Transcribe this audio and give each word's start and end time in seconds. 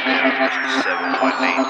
Wake 0.00 1.60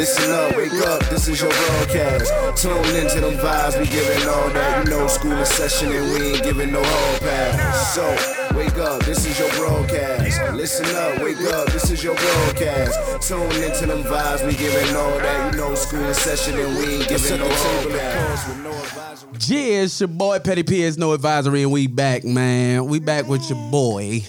Listen 0.00 0.32
up, 0.32 0.56
wake 0.56 0.72
up, 0.86 1.00
this 1.10 1.28
is 1.28 1.42
your 1.42 1.50
broadcast. 1.50 2.62
Tune 2.62 2.96
into 2.96 3.20
them 3.20 3.34
vibes, 3.34 3.78
we 3.78 3.84
giving 3.84 4.26
all 4.30 4.48
that. 4.48 4.86
You 4.86 4.92
know, 4.92 5.06
school 5.06 5.32
in 5.32 5.44
session 5.44 5.92
and 5.92 6.14
we 6.14 6.28
ain't 6.28 6.42
giving 6.42 6.72
no 6.72 6.82
hall 6.82 7.18
pass. 7.18 7.94
So, 7.94 8.56
wake 8.56 8.78
up, 8.78 9.04
this 9.04 9.26
is 9.26 9.38
your 9.38 9.50
broadcast. 9.50 10.54
Listen 10.54 10.86
up, 10.96 11.22
wake 11.22 11.42
up, 11.52 11.66
this 11.66 11.90
is 11.90 12.02
your 12.02 12.14
broadcast. 12.14 13.28
Tune 13.28 13.62
into 13.62 13.84
them 13.84 14.02
vibes, 14.04 14.46
we 14.46 14.54
giving 14.54 14.96
all 14.96 15.18
that. 15.18 15.52
You 15.52 15.60
know, 15.60 15.74
school 15.74 16.02
in 16.02 16.14
session 16.14 16.58
and 16.58 16.78
we 16.78 16.94
ain't 16.94 17.06
giving 17.06 17.38
no 17.38 17.46
hall 17.46 17.90
pass. 17.90 19.50
Yeah, 19.50 19.82
it's 19.82 20.00
your 20.00 20.08
boy 20.08 20.38
Petty 20.38 20.62
P. 20.62 20.82
It's 20.82 20.96
no 20.96 21.12
advisory, 21.12 21.62
and 21.62 21.72
we 21.72 21.88
back, 21.88 22.24
man. 22.24 22.86
We 22.86 23.00
back 23.00 23.28
with 23.28 23.50
your 23.50 23.70
boy 23.70 24.22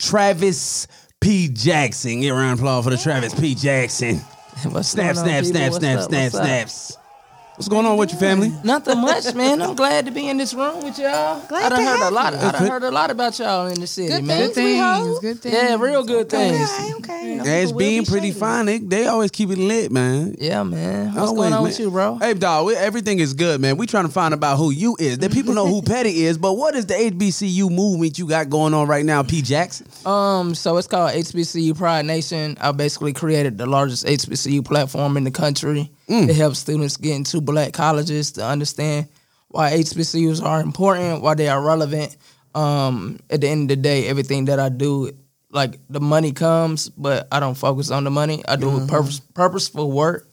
Travis 0.00 0.88
P. 1.20 1.46
Jackson. 1.46 2.22
Get 2.22 2.30
a 2.30 2.34
round 2.34 2.54
of 2.54 2.58
applause 2.58 2.82
for 2.82 2.90
the 2.90 2.98
Travis 2.98 3.38
P. 3.38 3.54
Jackson. 3.54 4.20
What's 4.64 4.88
Snap, 4.88 5.16
snap, 5.16 5.44
snap, 5.44 5.72
snap, 5.72 6.02
snap, 6.02 6.30
snaps. 6.32 6.98
What's 7.56 7.68
going 7.68 7.86
on 7.86 7.96
with 7.96 8.10
your 8.10 8.20
family? 8.20 8.52
Nothing 8.64 9.00
much, 9.00 9.34
man. 9.34 9.62
I'm 9.62 9.74
glad 9.74 10.04
to 10.04 10.10
be 10.12 10.28
in 10.28 10.36
this 10.36 10.52
room 10.52 10.82
with 10.84 10.98
y'all. 10.98 11.40
Glad 11.48 11.64
I 11.64 11.68
done 11.70 11.78
to 11.78 11.84
heard 11.86 12.08
a 12.08 12.10
lot. 12.10 12.32
you. 12.34 12.38
I 12.40 12.52
done 12.52 12.66
heard 12.66 12.82
a 12.82 12.90
lot 12.90 13.10
about 13.10 13.38
y'all 13.38 13.68
in 13.68 13.80
the 13.80 13.86
city, 13.86 14.08
Good 14.08 14.24
man. 14.24 14.50
things, 14.50 14.56
we 14.58 14.76
hope. 14.78 15.22
good 15.22 15.40
things. 15.40 15.54
Yeah, 15.54 15.76
real 15.80 16.04
good 16.04 16.28
things. 16.28 16.70
Okay, 16.70 16.92
okay. 16.96 17.30
You 17.30 17.36
know, 17.36 17.44
Yeah, 17.44 17.54
it's 17.56 17.70
people 17.72 17.72
will 17.72 17.78
being 17.78 18.02
be 18.02 18.10
pretty 18.10 18.26
shady. 18.28 18.40
fine. 18.40 18.66
They, 18.66 18.78
they 18.78 19.06
always 19.06 19.30
keep 19.30 19.48
it 19.48 19.56
lit, 19.56 19.90
man. 19.90 20.36
Yeah, 20.38 20.64
man. 20.64 21.06
What's 21.14 21.16
Always, 21.28 21.32
going 21.34 21.52
on 21.54 21.58
man. 21.60 21.62
with 21.62 21.80
you, 21.80 21.90
bro? 21.90 22.16
Hey, 22.16 22.34
dog, 22.34 22.66
we, 22.66 22.76
everything 22.76 23.20
is 23.20 23.32
good, 23.32 23.58
man. 23.58 23.78
We 23.78 23.86
trying 23.86 24.04
to 24.04 24.12
find 24.12 24.34
about 24.34 24.58
who 24.58 24.70
you 24.70 24.94
is. 25.00 25.16
That 25.20 25.32
people 25.32 25.54
know 25.54 25.66
who 25.66 25.80
Petty 25.86 26.24
is, 26.24 26.36
but 26.36 26.58
what 26.58 26.74
is 26.74 26.84
the 26.84 26.92
HBCU 26.94 27.70
movement 27.70 28.18
you 28.18 28.28
got 28.28 28.50
going 28.50 28.74
on 28.74 28.86
right 28.86 29.04
now, 29.04 29.22
P. 29.22 29.40
Jackson? 29.40 29.86
Um, 30.04 30.54
so 30.54 30.76
it's 30.76 30.88
called 30.88 31.12
HBCU 31.12 31.74
Pride 31.74 32.04
Nation. 32.04 32.58
I 32.60 32.72
basically 32.72 33.14
created 33.14 33.56
the 33.56 33.64
largest 33.64 34.04
HBCU 34.04 34.62
platform 34.62 35.16
in 35.16 35.24
the 35.24 35.30
country 35.30 35.90
Mm. 36.08 36.28
to 36.28 36.34
help 36.34 36.54
students 36.54 36.96
get 36.96 37.16
into 37.16 37.40
black 37.40 37.72
colleges 37.72 38.32
to 38.32 38.44
understand 38.44 39.08
why 39.48 39.72
HBCUs 39.72 40.40
are 40.40 40.60
important, 40.60 41.20
why 41.20 41.34
they 41.34 41.48
are 41.48 41.60
relevant. 41.60 42.16
Um, 42.54 43.18
at 43.28 43.40
the 43.40 43.48
end 43.48 43.70
of 43.70 43.76
the 43.76 43.82
day, 43.82 44.06
everything 44.06 44.44
that 44.46 44.60
I 44.60 44.68
do, 44.68 45.10
like 45.50 45.78
the 45.90 46.00
money 46.00 46.30
comes, 46.32 46.88
but 46.88 47.26
I 47.32 47.40
don't 47.40 47.56
focus 47.56 47.90
on 47.90 48.04
the 48.04 48.10
money. 48.10 48.44
I 48.46 48.54
do 48.56 48.80
it 48.80 48.88
purpose, 48.88 49.20
purposeful 49.20 49.90
work. 49.90 50.28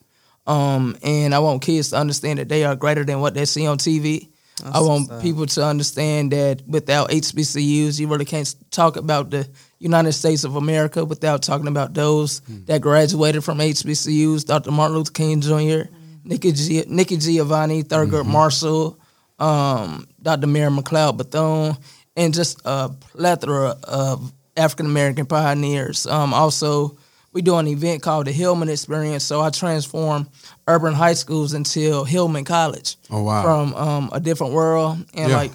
Um, 0.45 0.95
and 1.01 1.33
I 1.33 1.39
want 1.39 1.61
kids 1.61 1.89
to 1.89 1.97
understand 1.97 2.39
that 2.39 2.49
they 2.49 2.65
are 2.65 2.75
greater 2.75 3.03
than 3.03 3.19
what 3.19 3.33
they 3.33 3.45
see 3.45 3.65
on 3.65 3.77
TV. 3.77 4.29
I 4.63 4.79
want 4.79 5.21
people 5.21 5.45
to 5.45 5.65
understand 5.65 6.31
that 6.31 6.61
without 6.67 7.09
HBCUs, 7.09 7.99
you 7.99 8.07
really 8.07 8.25
can't 8.25 8.53
talk 8.71 8.95
about 8.95 9.31
the 9.31 9.49
United 9.83 10.13
States 10.13 10.43
of 10.45 10.55
America 10.55 11.03
without 11.03 11.41
talking 11.43 11.67
about 11.67 11.93
those 11.93 12.39
that 12.67 12.81
graduated 12.81 13.43
from 13.43 13.57
HBCUs. 13.59 14.45
Dr. 14.45 14.71
Martin 14.71 14.97
Luther 14.97 15.11
King 15.11 15.41
Jr., 15.41 15.89
Nikki, 16.23 16.53
G- 16.53 16.85
Nikki 16.87 17.17
Giovanni, 17.17 17.83
Thurgood 17.83 18.25
Marshall, 18.25 18.97
um, 19.39 20.07
Dr. 20.21 20.47
Mary 20.47 20.71
McLeod 20.71 21.17
Bethune, 21.17 21.75
and 22.15 22.33
just 22.33 22.61
a 22.63 22.89
plethora 22.89 23.75
of 23.83 24.31
African 24.55 24.85
American 24.85 25.25
pioneers. 25.25 26.07
Um, 26.07 26.33
also, 26.33 26.97
we 27.33 27.41
do 27.41 27.55
an 27.57 27.67
event 27.67 28.01
called 28.03 28.27
the 28.27 28.31
Hillman 28.31 28.69
Experience. 28.69 29.23
So 29.25 29.41
I 29.41 29.49
transform 29.49 30.29
urban 30.67 30.93
high 30.93 31.15
schools 31.15 31.53
into 31.53 32.05
Hillman 32.05 32.45
College. 32.45 32.95
Oh, 33.09 33.23
wow. 33.23 33.41
From 33.43 33.73
um, 33.75 34.09
a 34.13 34.19
different 34.21 34.53
world, 34.53 34.99
and 35.13 35.29
Yeah. 35.29 35.35
like 35.37 35.51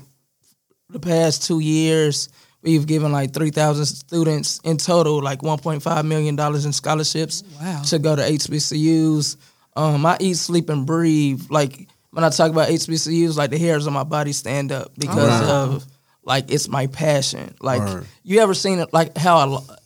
the 0.91 1.01
past 1.01 1.45
two 1.45 1.61
years, 1.61 2.29
we've 2.63 2.87
given 2.87 3.13
like 3.13 3.33
three 3.33 3.51
thousand 3.51 3.87
students 3.87 4.61
in 4.65 4.77
total, 4.77 5.23
like 5.23 5.43
one 5.43 5.59
point 5.59 5.83
five 5.83 6.05
million 6.05 6.37
dollars 6.37 6.65
in 6.67 6.73
scholarships 6.73 7.43
Wow. 7.61 7.83
to 7.87 7.99
go 7.99 8.17
to 8.17 8.23
HBCUs. 8.23 9.37
Um, 9.77 10.05
I 10.07 10.17
eat, 10.21 10.37
sleep, 10.37 10.69
and 10.71 10.87
breathe. 10.87 11.43
Like 11.51 11.89
when 12.11 12.25
I 12.25 12.31
talk 12.31 12.51
about 12.51 12.69
HBCUs, 12.69 13.37
like 13.37 13.51
the 13.51 13.59
hairs 13.59 13.87
on 13.87 13.93
my 13.93 14.05
body 14.05 14.33
stand 14.33 14.73
up 14.73 14.91
because 14.99 15.49
of 15.49 15.87
like 16.25 16.51
it's 16.51 16.69
my 16.69 16.89
passion. 16.89 17.55
Like 17.61 17.81
Word. 17.81 18.07
you 18.25 18.41
ever 18.41 18.55
seen 18.55 18.81
it? 18.81 18.93
Like 18.93 19.17
how 19.17 19.39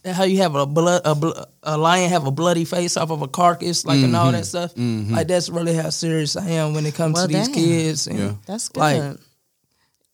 a, 0.05 0.13
how 0.13 0.25
you 0.25 0.39
have 0.39 0.55
a 0.55 0.65
blood 0.67 1.03
a, 1.05 1.15
bl- 1.15 1.39
a 1.63 1.77
lion 1.77 2.09
have 2.11 2.27
a 2.27 2.31
bloody 2.31 2.65
face 2.65 2.97
off 2.97 3.11
of 3.11 3.21
a 3.23 3.29
carcass, 3.29 3.85
like 3.85 4.01
and 4.03 4.17
all 4.17 4.33
Mm-hmm. 4.33 4.33
that 4.33 4.47
stuff. 4.47 4.73
Like 4.77 5.29
that's 5.29 5.51
really 5.51 5.75
how 5.75 5.91
serious 5.91 6.37
I 6.37 6.49
am 6.51 6.73
when 6.75 6.87
it 6.87 6.95
comes 6.95 7.15
Well, 7.15 7.29
to 7.29 7.33
these 7.35 7.47
damn. 7.49 7.55
kids. 7.55 8.07
And 8.07 8.19
Yeah. 8.19 8.33
That's 8.47 8.69
good. 8.71 8.81
Like, 8.81 9.19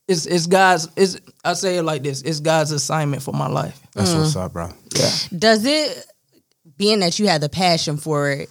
it's 0.09 0.27
it's 0.27 0.47
God's. 0.47 0.89
It's 0.97 1.19
I 1.45 1.53
say 1.53 1.77
it 1.79 1.83
like 1.85 2.03
this. 2.03 2.23
It's 2.23 2.41
God's 2.41 2.73
assignment 2.73 3.23
for 3.23 3.33
my 3.33 3.47
life. 3.49 3.79
That's 3.95 4.11
Mm. 4.11 4.21
what's 4.21 4.35
up, 4.37 4.53
bro. 4.55 4.71
Yeah. 4.97 5.11
Does 5.39 5.65
it, 5.65 6.05
being 6.77 7.01
that 7.01 7.19
you 7.19 7.29
have 7.29 7.41
the 7.41 7.49
passion 7.49 7.97
for 7.99 8.31
it, 8.31 8.49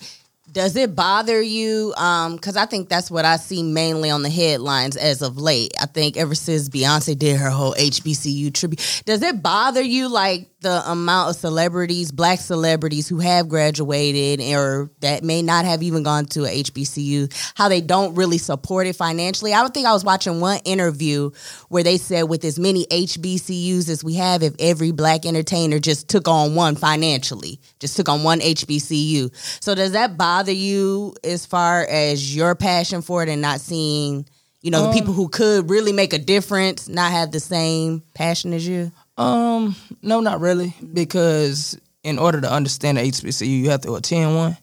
does 0.51 0.75
it 0.75 0.95
bother 0.95 1.41
you? 1.41 1.93
Um, 1.97 2.35
Because 2.35 2.55
I 2.57 2.65
think 2.65 2.89
that's 2.89 3.11
what 3.11 3.25
I 3.25 3.37
see 3.37 3.61
mainly 3.63 4.09
on 4.09 4.23
the 4.23 4.29
headlines 4.29 4.95
as 4.97 5.21
of 5.21 5.37
late. 5.37 5.73
I 5.79 5.85
think 5.87 6.15
ever 6.17 6.35
since 6.35 6.69
Beyonce 6.69 7.17
did 7.17 7.37
her 7.37 7.49
whole 7.49 7.73
HBCU 7.77 8.51
tribute, 8.53 9.03
does 9.05 9.21
it 9.21 9.43
bother 9.43 9.81
you 9.81 10.07
like 10.07 10.47
the 10.61 10.89
amount 10.89 11.29
of 11.29 11.35
celebrities, 11.35 12.11
black 12.11 12.39
celebrities 12.39 13.07
who 13.07 13.19
have 13.19 13.47
graduated 13.47 14.41
or 14.55 14.89
that 15.01 15.23
may 15.23 15.43
not 15.43 15.65
have 15.65 15.83
even 15.83 16.01
gone 16.01 16.25
to 16.25 16.45
a 16.45 16.63
HBCU, 16.63 17.31
how 17.55 17.69
they 17.69 17.79
don't 17.79 18.15
really 18.15 18.39
support 18.39 18.87
it 18.87 18.95
financially? 18.95 19.53
I 19.53 19.61
don't 19.61 19.73
think 19.73 19.85
I 19.85 19.93
was 19.93 20.03
watching 20.03 20.39
one 20.39 20.59
interview 20.65 21.29
where 21.69 21.83
they 21.83 21.97
said 21.97 22.23
with 22.23 22.43
as 22.43 22.57
many 22.57 22.85
HBCUs 22.87 23.87
as 23.87 24.03
we 24.03 24.15
have, 24.15 24.41
if 24.41 24.55
every 24.57 24.91
black 24.91 25.27
entertainer 25.27 25.77
just 25.77 26.09
took 26.09 26.27
on 26.27 26.55
one 26.55 26.75
financially, 26.75 27.59
just 27.79 27.95
took 27.95 28.09
on 28.09 28.23
one 28.23 28.39
HBCU. 28.39 29.31
So 29.63 29.75
does 29.75 29.91
that 29.91 30.17
bother 30.17 30.51
you 30.51 31.13
as 31.23 31.45
far 31.45 31.85
as 31.87 32.35
your 32.35 32.55
passion 32.55 33.03
for 33.03 33.21
it 33.21 33.29
and 33.29 33.43
not 33.43 33.61
seeing, 33.61 34.27
you 34.61 34.71
know, 34.71 34.81
the 34.81 34.89
um, 34.89 34.93
people 34.95 35.13
who 35.13 35.29
could 35.29 35.69
really 35.69 35.93
make 35.93 36.13
a 36.13 36.17
difference 36.17 36.87
not 36.89 37.11
have 37.11 37.31
the 37.31 37.39
same 37.39 38.01
passion 38.15 38.53
as 38.53 38.67
you? 38.67 38.91
Um, 39.17 39.75
no, 40.01 40.19
not 40.19 40.39
really, 40.39 40.73
because 40.93 41.79
in 42.03 42.19
order 42.19 42.39
to 42.39 42.51
understand 42.51 42.97
the 42.97 43.01
HBCU, 43.01 43.47
you 43.47 43.69
have 43.69 43.81
to 43.81 43.95
attend 43.95 44.35
one. 44.35 44.57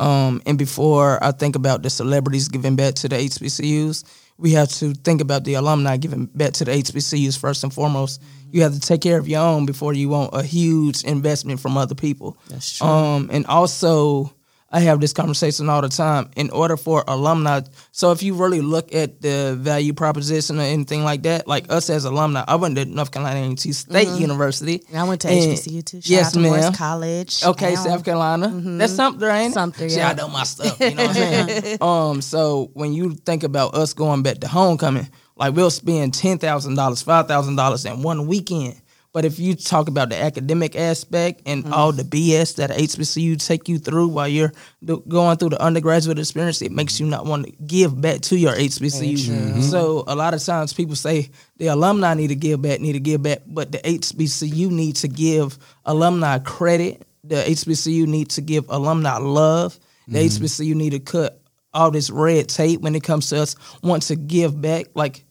Um, 0.00 0.42
and 0.46 0.58
before 0.58 1.22
I 1.22 1.32
think 1.32 1.56
about 1.56 1.82
the 1.82 1.90
celebrities 1.90 2.48
giving 2.48 2.74
back 2.74 2.94
to 2.94 3.08
the 3.08 3.16
HBCUs, 3.16 4.04
we 4.38 4.52
have 4.52 4.68
to 4.68 4.94
think 4.94 5.20
about 5.20 5.44
the 5.44 5.54
alumni 5.54 5.96
giving 5.96 6.26
back 6.26 6.52
to 6.54 6.64
the 6.64 6.72
HBCUs 6.72 7.38
first 7.38 7.64
and 7.64 7.72
foremost. 7.72 8.22
You 8.50 8.62
have 8.62 8.72
to 8.72 8.80
take 8.80 9.02
care 9.02 9.18
of 9.18 9.28
your 9.28 9.42
own 9.42 9.66
before 9.66 9.92
you 9.92 10.08
want 10.08 10.30
a 10.32 10.42
huge 10.42 11.04
investment 11.04 11.60
from 11.60 11.76
other 11.76 11.94
people. 11.94 12.38
That's 12.48 12.78
true. 12.78 12.86
Um, 12.86 13.30
and 13.32 13.46
also, 13.46 14.32
I 14.70 14.80
have 14.80 15.00
this 15.00 15.14
conversation 15.14 15.70
all 15.70 15.80
the 15.80 15.88
time. 15.88 16.30
In 16.36 16.50
order 16.50 16.76
for 16.76 17.02
alumni, 17.08 17.62
so 17.90 18.12
if 18.12 18.22
you 18.22 18.34
really 18.34 18.60
look 18.60 18.94
at 18.94 19.22
the 19.22 19.56
value 19.58 19.94
proposition 19.94 20.58
or 20.58 20.62
anything 20.62 21.04
like 21.04 21.22
that, 21.22 21.48
like 21.48 21.72
us 21.72 21.88
as 21.88 22.04
alumni, 22.04 22.44
I 22.46 22.56
went 22.56 22.76
to 22.76 22.84
North 22.84 23.10
Carolina 23.10 23.48
A&T 23.50 23.72
State 23.72 24.08
University. 24.20 24.82
And 24.90 24.98
I 24.98 25.04
went 25.04 25.22
to 25.22 25.28
HBCU 25.28 25.84
too. 25.84 26.00
Shout 26.02 26.10
Yes, 26.10 26.32
to 26.32 26.40
Morris 26.40 26.64
ma'am. 26.64 26.72
College. 26.74 27.44
Okay, 27.44 27.76
South 27.76 28.04
Carolina. 28.04 28.48
That's 28.52 28.92
something, 28.94 29.26
ain't 29.26 29.52
it? 29.52 29.54
Sumter, 29.54 29.88
See, 29.88 29.96
yeah. 29.96 30.10
I 30.10 30.14
know 30.14 30.28
my 30.28 30.44
stuff. 30.44 30.78
You 30.80 30.94
know 30.94 31.06
what 31.06 31.16
I'm 31.16 31.48
saying? 31.48 31.78
um, 31.80 32.20
so 32.20 32.70
when 32.74 32.92
you 32.92 33.14
think 33.14 33.44
about 33.44 33.74
us 33.74 33.94
going 33.94 34.22
back 34.22 34.40
to 34.40 34.48
homecoming, 34.48 35.08
like 35.36 35.54
we'll 35.54 35.70
spend 35.70 36.12
ten 36.12 36.36
thousand 36.36 36.74
dollars, 36.74 37.00
five 37.00 37.26
thousand 37.26 37.56
dollars 37.56 37.86
in 37.86 38.02
one 38.02 38.26
weekend. 38.26 38.78
But 39.14 39.24
if 39.24 39.38
you 39.38 39.54
talk 39.54 39.88
about 39.88 40.10
the 40.10 40.16
academic 40.20 40.76
aspect 40.76 41.42
and 41.46 41.64
Mm-hmm. 41.64 41.72
all 41.72 41.92
the 41.92 42.02
BS 42.04 42.56
that 42.56 42.70
HBCU 42.70 43.44
take 43.44 43.68
you 43.68 43.78
through 43.78 44.08
while 44.08 44.28
you're 44.28 44.52
do- 44.84 45.02
going 45.08 45.38
through 45.38 45.48
the 45.50 45.60
undergraduate 45.62 46.18
experience, 46.18 46.60
it 46.62 46.72
makes 46.72 47.00
you 47.00 47.06
not 47.06 47.24
want 47.24 47.46
to 47.46 47.52
give 47.66 47.98
back 48.00 48.20
to 48.22 48.36
your 48.36 48.52
HBCU. 48.54 49.62
So 49.62 50.04
a 50.06 50.14
lot 50.14 50.34
of 50.34 50.42
times 50.44 50.72
people 50.72 50.94
say 50.94 51.30
the 51.56 51.68
alumni 51.68 52.14
need 52.14 52.28
to 52.28 52.36
give 52.36 52.60
back, 52.62 52.80
need 52.80 52.92
to 52.92 53.00
give 53.00 53.22
back, 53.22 53.40
but 53.46 53.72
the 53.72 53.78
HBCU 53.78 54.70
need 54.70 54.96
to 54.96 55.08
give 55.08 55.58
alumni 55.84 56.38
credit. 56.38 57.02
The 57.24 57.36
HBCU 57.36 58.06
need 58.06 58.30
to 58.30 58.40
give 58.42 58.66
alumni 58.68 59.16
love. 59.16 59.78
The 60.06 60.18
HBCU 60.20 60.74
need 60.74 60.90
to 60.90 61.00
cut 61.00 61.40
all 61.74 61.90
this 61.90 62.08
red 62.10 62.48
tape 62.48 62.80
when 62.80 62.94
it 62.94 63.02
comes 63.02 63.28
to 63.30 63.40
us 63.42 63.56
want 63.82 64.02
to 64.04 64.16
give 64.16 64.58
back. 64.60 64.86
Like 64.94 65.24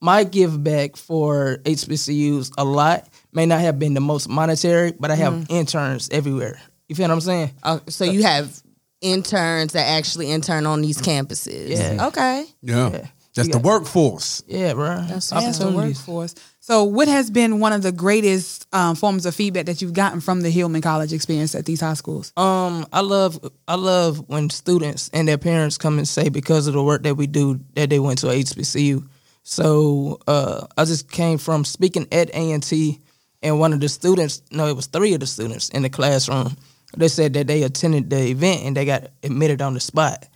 my 0.00 0.24
give 0.24 0.62
back 0.64 0.96
for 0.96 1.58
HBCUs 1.64 2.52
a 2.58 2.64
lot 2.64 3.08
may 3.34 3.46
not 3.46 3.60
have 3.60 3.78
been 3.78 3.94
the 3.94 4.00
most 4.00 4.28
monetary, 4.28 4.92
but 4.92 5.10
I 5.10 5.16
have 5.16 5.46
interns 5.48 6.08
everywhere. 6.10 6.60
You 6.88 6.94
feel 6.94 7.08
what 7.08 7.14
I'm 7.14 7.20
saying? 7.20 7.50
Oh, 7.62 7.80
so 7.88 8.04
you 8.04 8.22
have 8.22 8.60
interns 9.00 9.72
that 9.72 9.86
actually 9.86 10.30
intern 10.30 10.66
on 10.66 10.80
these 10.82 11.00
campuses. 11.00 11.68
Yeah. 11.68 12.06
Okay. 12.08 12.44
Yeah. 12.62 12.90
Yeah. 12.90 13.06
That's 13.34 13.48
the 13.48 13.58
workforce. 13.58 14.44
Yeah, 14.46 14.74
bro. 14.74 14.96
That's- 15.02 15.30
That's 15.30 15.58
the 15.58 15.70
workforce. 15.72 16.34
So, 16.60 16.84
what 16.84 17.08
has 17.08 17.30
been 17.30 17.58
one 17.58 17.72
of 17.72 17.82
the 17.82 17.90
greatest 17.90 18.66
um, 18.72 18.94
forms 18.94 19.26
of 19.26 19.34
feedback 19.34 19.66
that 19.66 19.82
you've 19.82 19.92
gotten 19.92 20.20
from 20.20 20.40
the 20.40 20.50
Hillman 20.50 20.80
College 20.82 21.12
experience 21.12 21.54
at 21.56 21.66
these 21.66 21.80
high 21.80 21.94
schools? 21.94 22.32
Um, 22.36 22.86
I 22.92 23.00
love 23.00 23.38
I 23.66 23.74
love 23.74 24.22
when 24.28 24.48
students 24.50 25.10
and 25.12 25.26
their 25.26 25.36
parents 25.36 25.76
come 25.78 25.98
and 25.98 26.06
say 26.08 26.28
because 26.28 26.68
of 26.68 26.74
the 26.74 26.82
work 26.82 27.02
that 27.02 27.16
we 27.16 27.26
do 27.26 27.58
that 27.74 27.90
they 27.90 27.98
went 27.98 28.20
to 28.20 28.28
HBCU. 28.28 29.04
So 29.42 30.20
uh, 30.26 30.66
I 30.78 30.84
just 30.84 31.10
came 31.10 31.36
from 31.38 31.64
speaking 31.64 32.06
at 32.12 32.30
A 32.30 32.52
and 32.52 32.62
T, 32.62 33.00
and 33.44 33.60
one 33.60 33.72
of 33.72 33.80
the 33.80 33.88
students, 33.88 34.42
no, 34.50 34.66
it 34.66 34.74
was 34.74 34.86
three 34.86 35.14
of 35.14 35.20
the 35.20 35.26
students 35.26 35.68
in 35.68 35.82
the 35.82 35.90
classroom. 35.90 36.56
They 36.96 37.08
said 37.08 37.34
that 37.34 37.46
they 37.46 37.62
attended 37.62 38.10
the 38.10 38.28
event 38.30 38.62
and 38.64 38.76
they 38.76 38.84
got 38.84 39.08
admitted 39.22 39.60
on 39.62 39.74
the 39.74 39.80
spot. 39.80 40.26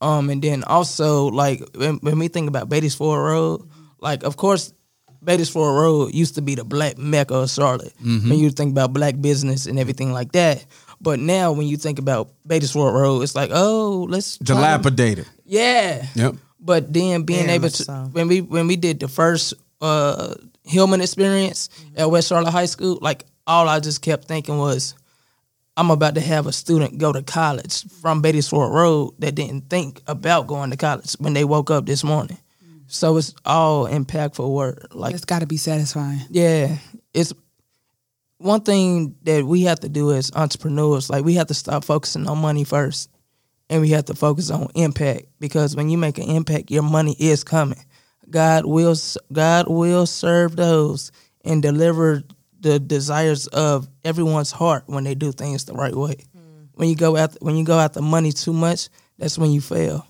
Um, 0.00 0.30
and 0.30 0.40
then 0.42 0.62
also 0.64 1.26
like 1.28 1.60
when, 1.74 1.96
when 1.96 2.18
we 2.18 2.28
think 2.28 2.48
about 2.48 2.68
Beatties 2.68 2.96
Ford 2.96 3.20
Road, 3.20 3.68
like 4.00 4.22
of 4.22 4.36
course 4.36 4.72
Beatties 5.24 5.50
Ford 5.50 5.74
Road 5.80 6.14
used 6.14 6.34
to 6.36 6.42
be 6.42 6.54
the 6.54 6.64
black 6.64 6.98
mecca 6.98 7.34
of 7.34 7.50
Charlotte. 7.50 7.92
When 8.00 8.38
you 8.38 8.50
think 8.50 8.70
about 8.72 8.92
black 8.92 9.20
business 9.20 9.66
and 9.66 9.78
everything 9.78 10.12
like 10.12 10.32
that. 10.32 10.64
But 11.00 11.18
now 11.20 11.52
when 11.52 11.66
you 11.68 11.76
think 11.76 11.98
about 11.98 12.30
Beatties 12.46 12.72
Ford 12.72 12.94
Road, 12.94 13.22
it's 13.22 13.34
like, 13.34 13.50
oh, 13.52 14.06
let's 14.08 14.38
try 14.38 14.44
to- 14.46 14.52
Dilapidated. 14.54 15.26
Yeah. 15.44 16.04
Yep. 16.14 16.34
But 16.60 16.92
then 16.92 17.22
being 17.22 17.46
Very 17.46 17.54
able 17.54 17.70
to 17.70 17.82
so. 17.84 18.08
when 18.12 18.26
we 18.28 18.40
when 18.40 18.66
we 18.66 18.74
did 18.76 18.98
the 18.98 19.06
first 19.08 19.54
uh 19.80 20.34
Hillman 20.68 21.00
experience 21.00 21.68
at 21.96 22.10
West 22.10 22.28
Charlotte 22.28 22.50
High 22.52 22.66
School, 22.66 22.98
like 23.00 23.24
all 23.46 23.68
I 23.68 23.80
just 23.80 24.02
kept 24.02 24.26
thinking 24.26 24.58
was 24.58 24.94
I'm 25.76 25.90
about 25.90 26.16
to 26.16 26.20
have 26.20 26.46
a 26.46 26.52
student 26.52 26.98
go 26.98 27.12
to 27.12 27.22
college 27.22 27.84
from 28.00 28.22
Beatties 28.22 28.50
Ford 28.50 28.72
Road 28.72 29.14
that 29.20 29.34
didn't 29.34 29.70
think 29.70 30.02
about 30.06 30.46
going 30.46 30.70
to 30.70 30.76
college 30.76 31.12
when 31.20 31.34
they 31.34 31.44
woke 31.44 31.70
up 31.70 31.86
this 31.86 32.04
morning. 32.04 32.38
So 32.88 33.16
it's 33.16 33.34
all 33.44 33.86
impactful 33.86 34.50
work. 34.50 34.88
Like 34.92 35.14
It's 35.14 35.24
got 35.24 35.40
to 35.40 35.46
be 35.46 35.56
satisfying. 35.56 36.20
yeah, 36.30 36.78
it's 37.14 37.32
one 38.38 38.60
thing 38.62 39.14
that 39.22 39.44
we 39.44 39.62
have 39.62 39.80
to 39.80 39.88
do 39.88 40.12
as 40.12 40.32
entrepreneurs. 40.34 41.10
Like 41.10 41.24
we 41.24 41.34
have 41.34 41.48
to 41.48 41.54
stop 41.54 41.84
focusing 41.84 42.26
on 42.26 42.38
money 42.38 42.64
first, 42.64 43.10
and 43.70 43.80
we 43.80 43.90
have 43.90 44.06
to 44.06 44.14
focus 44.14 44.50
on 44.50 44.68
impact 44.74 45.26
because 45.38 45.76
when 45.76 45.90
you 45.90 45.98
make 45.98 46.18
an 46.18 46.28
impact, 46.30 46.70
your 46.70 46.82
money 46.82 47.14
is 47.18 47.44
coming. 47.44 47.78
God 48.30 48.66
will 48.66 48.96
God 49.32 49.68
will 49.68 50.06
serve 50.06 50.56
those 50.56 51.12
and 51.44 51.62
deliver 51.62 52.22
the 52.60 52.78
desires 52.78 53.46
of 53.48 53.88
everyone's 54.04 54.50
heart 54.50 54.84
when 54.86 55.04
they 55.04 55.14
do 55.14 55.32
things 55.32 55.64
the 55.64 55.74
right 55.74 55.94
way. 55.94 56.16
When 56.74 56.88
you 56.88 56.96
go 56.96 57.16
after 57.16 57.38
when 57.40 57.56
you 57.56 57.64
go 57.64 57.78
after 57.78 58.00
money 58.00 58.32
too 58.32 58.52
much, 58.52 58.88
that's 59.18 59.38
when 59.38 59.50
you 59.50 59.60
fail. 59.60 60.06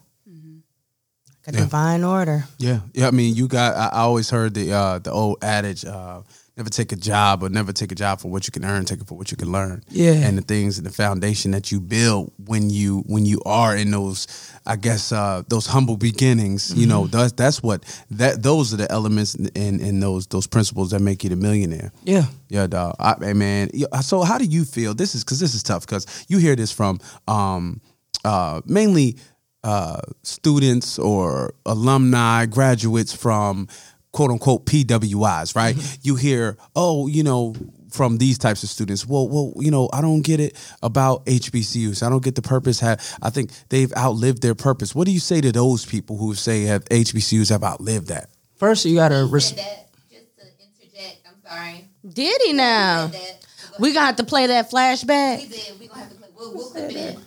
A 1.47 1.53
divine 1.53 2.05
order. 2.05 2.44
Yeah, 2.59 2.81
yeah. 2.93 3.09
I 3.09 3.11
mean, 3.11 3.35
you 3.35 3.49
got. 3.49 3.75
I, 3.75 3.87
I 3.97 4.00
always 4.00 4.29
heard 4.29 4.53
the 4.53 4.71
uh, 4.71 4.99
the 4.99 5.11
old 5.11 5.38
adage: 5.43 5.82
uh, 5.87 6.21
never 6.58 6.69
take 6.69 6.90
a 6.90 6.96
job, 6.96 7.43
or 7.43 7.49
never 7.49 7.72
take 7.72 7.93
a 7.93 7.94
job 7.94 8.20
for 8.20 8.31
what 8.31 8.46
you 8.46 8.52
can 8.52 8.64
earn. 8.64 8.84
Take 8.84 9.00
it 9.00 9.06
for 9.06 9.16
what 9.16 9.31
you 9.31 9.37
can 9.37 9.50
learn. 9.50 9.82
Yeah. 9.88 10.12
and 10.12 10.37
the 10.37 10.43
things 10.43 10.76
and 10.76 10.87
the 10.87 10.93
foundation 10.93 11.52
that 11.52 11.70
you 11.70 11.81
build 11.81 12.32
when 12.44 12.69
you 12.69 13.05
when 13.06 13.25
you 13.25 13.40
are 13.46 13.76
in 13.76 13.93
those, 13.93 14.26
I 14.66 14.76
guess, 14.76 15.12
uh, 15.12 15.44
those 15.49 15.66
humble 15.66 15.96
beginnings. 15.96 16.75
You 16.75 16.87
know, 16.87 17.06
that's 17.06 17.32
that's 17.32 17.62
what 17.62 17.84
that 18.10 18.43
those 18.43 18.75
are 18.75 18.76
the 18.76 18.90
elements 18.90 19.34
and 19.34 19.81
and 19.81 20.02
those 20.02 20.26
those 20.26 20.46
principles 20.49 20.90
that 20.90 21.00
make 21.00 21.22
you 21.22 21.31
the 21.31 21.37
millionaire. 21.37 21.93
Yeah. 22.05 22.25
Yeah, 22.49 22.66
dog. 22.66 22.96
I, 22.99 23.14
hey, 23.20 23.34
man. 23.34 23.70
So, 24.02 24.22
how 24.22 24.38
do 24.38 24.44
you 24.44 24.64
feel? 24.64 24.94
This 24.94 25.14
is 25.14 25.22
because 25.22 25.38
this 25.38 25.54
is 25.54 25.62
tough 25.62 25.87
because 25.87 26.06
you 26.28 26.38
hear 26.38 26.56
this 26.56 26.72
from 26.72 26.99
um, 27.28 27.81
uh, 28.25 28.62
mainly 28.66 29.16
uh, 29.64 30.00
students 30.22 30.99
or 30.99 31.52
alumni, 31.66 32.46
graduates 32.46 33.14
from 33.14 33.69
quote 34.12 34.31
unquote 34.31 34.66
PWIs, 34.66 35.55
right? 35.56 35.76
Mm-hmm. 35.76 36.00
You 36.02 36.16
hear, 36.16 36.56
oh, 36.75 37.06
you 37.06 37.22
know, 37.22 37.55
from 37.90 38.19
these 38.19 38.37
types 38.38 38.62
of 38.62 38.69
students. 38.69 39.06
Well, 39.06 39.28
well, 39.28 39.52
you 39.56 39.70
know, 39.70 39.88
I 39.93 40.00
don't 40.00 40.22
get 40.22 40.40
it 40.40 40.56
about 40.82 41.25
HBCUs. 41.26 42.02
I 42.02 42.08
don't 42.10 42.22
get 42.22 42.34
the 42.34 42.43
purpose. 42.43 42.81
Have 42.81 43.00
I 43.22 43.31
think 43.31 43.50
they've 43.70 43.93
outlived 43.96 44.43
their 44.43 44.55
purpose. 44.55 44.94
What 44.94 45.06
do 45.06 45.12
you 45.12 45.20
say 45.20 45.40
to 45.40 45.52
those 45.52 45.87
people 45.87 46.16
who 46.19 46.34
say 46.34 46.64
have 46.64 46.84
HBCUs 46.87 47.50
have 47.50 47.64
outlived 47.64 48.08
that? 48.08 48.28
First, 48.56 48.84
you 48.84 48.96
gotta 48.96 49.25
said 49.25 49.32
res- 49.32 49.50
just 49.52 49.60
to 49.60 50.43
interject. 50.82 51.26
I'm 51.26 51.50
sorry. 51.50 51.84
Did 52.12 52.40
he 52.44 52.52
now? 52.52 53.08
Said. 53.08 53.37
We 53.78 53.93
gonna 53.93 54.06
have 54.06 54.16
to 54.16 54.25
play 54.25 54.49
that 54.49 54.66
He 54.69 54.76
flashback. 54.76 55.38
said 55.50 55.78
we 55.81 55.87
gonna 55.87 56.00
have 56.00 56.11
to. 56.11 56.16
Play. 56.16 56.28
We'll, 56.37 56.54
we'll 56.54 56.70
clip 56.70 56.90
it 56.90 56.96
in. 56.96 57.20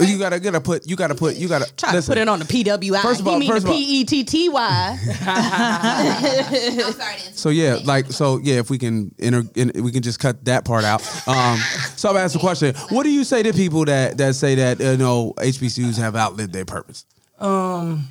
You 0.00 0.18
gotta 0.20 0.38
gotta 0.38 0.60
put. 0.60 0.88
You 0.88 0.94
gotta 0.94 1.16
put. 1.16 1.34
You 1.36 1.48
gotta 1.48 1.68
Try 1.76 1.92
listen. 1.92 2.12
to 2.14 2.20
put 2.20 2.22
it 2.22 2.28
on 2.28 2.38
the 2.38 2.44
PWI. 2.44 3.02
First 3.02 3.20
of 3.20 3.26
all- 3.26 3.34
he 3.34 3.40
mean 3.40 3.50
first 3.50 3.64
the 3.66 3.70
of 3.72 3.74
all- 3.76 3.80
P 3.80 4.00
E 4.00 4.04
T 4.04 4.22
T 4.22 4.48
Y. 4.48 4.98
I'm 5.10 6.92
sorry 6.92 7.16
to 7.16 7.36
So 7.36 7.48
yeah, 7.48 7.78
like 7.84 8.12
so 8.12 8.38
yeah, 8.38 8.56
if 8.56 8.70
we 8.70 8.78
can 8.78 9.12
enter, 9.18 9.42
in, 9.56 9.72
we 9.82 9.90
can 9.90 10.02
just 10.02 10.20
cut 10.20 10.44
that 10.44 10.64
part 10.64 10.84
out. 10.84 11.00
Um, 11.26 11.58
so 11.96 12.10
I'm 12.10 12.16
asking 12.16 12.38
the 12.40 12.44
question: 12.46 12.74
What 12.90 13.02
do 13.02 13.10
you 13.10 13.24
say 13.24 13.42
to 13.42 13.52
people 13.52 13.84
that 13.86 14.16
that 14.18 14.34
say 14.36 14.54
that 14.56 14.78
you 14.80 14.96
know 14.96 15.34
HBCUs 15.38 15.96
have 15.98 16.14
outlived 16.16 16.52
their 16.52 16.64
purpose? 16.64 17.04
Um, 17.38 18.08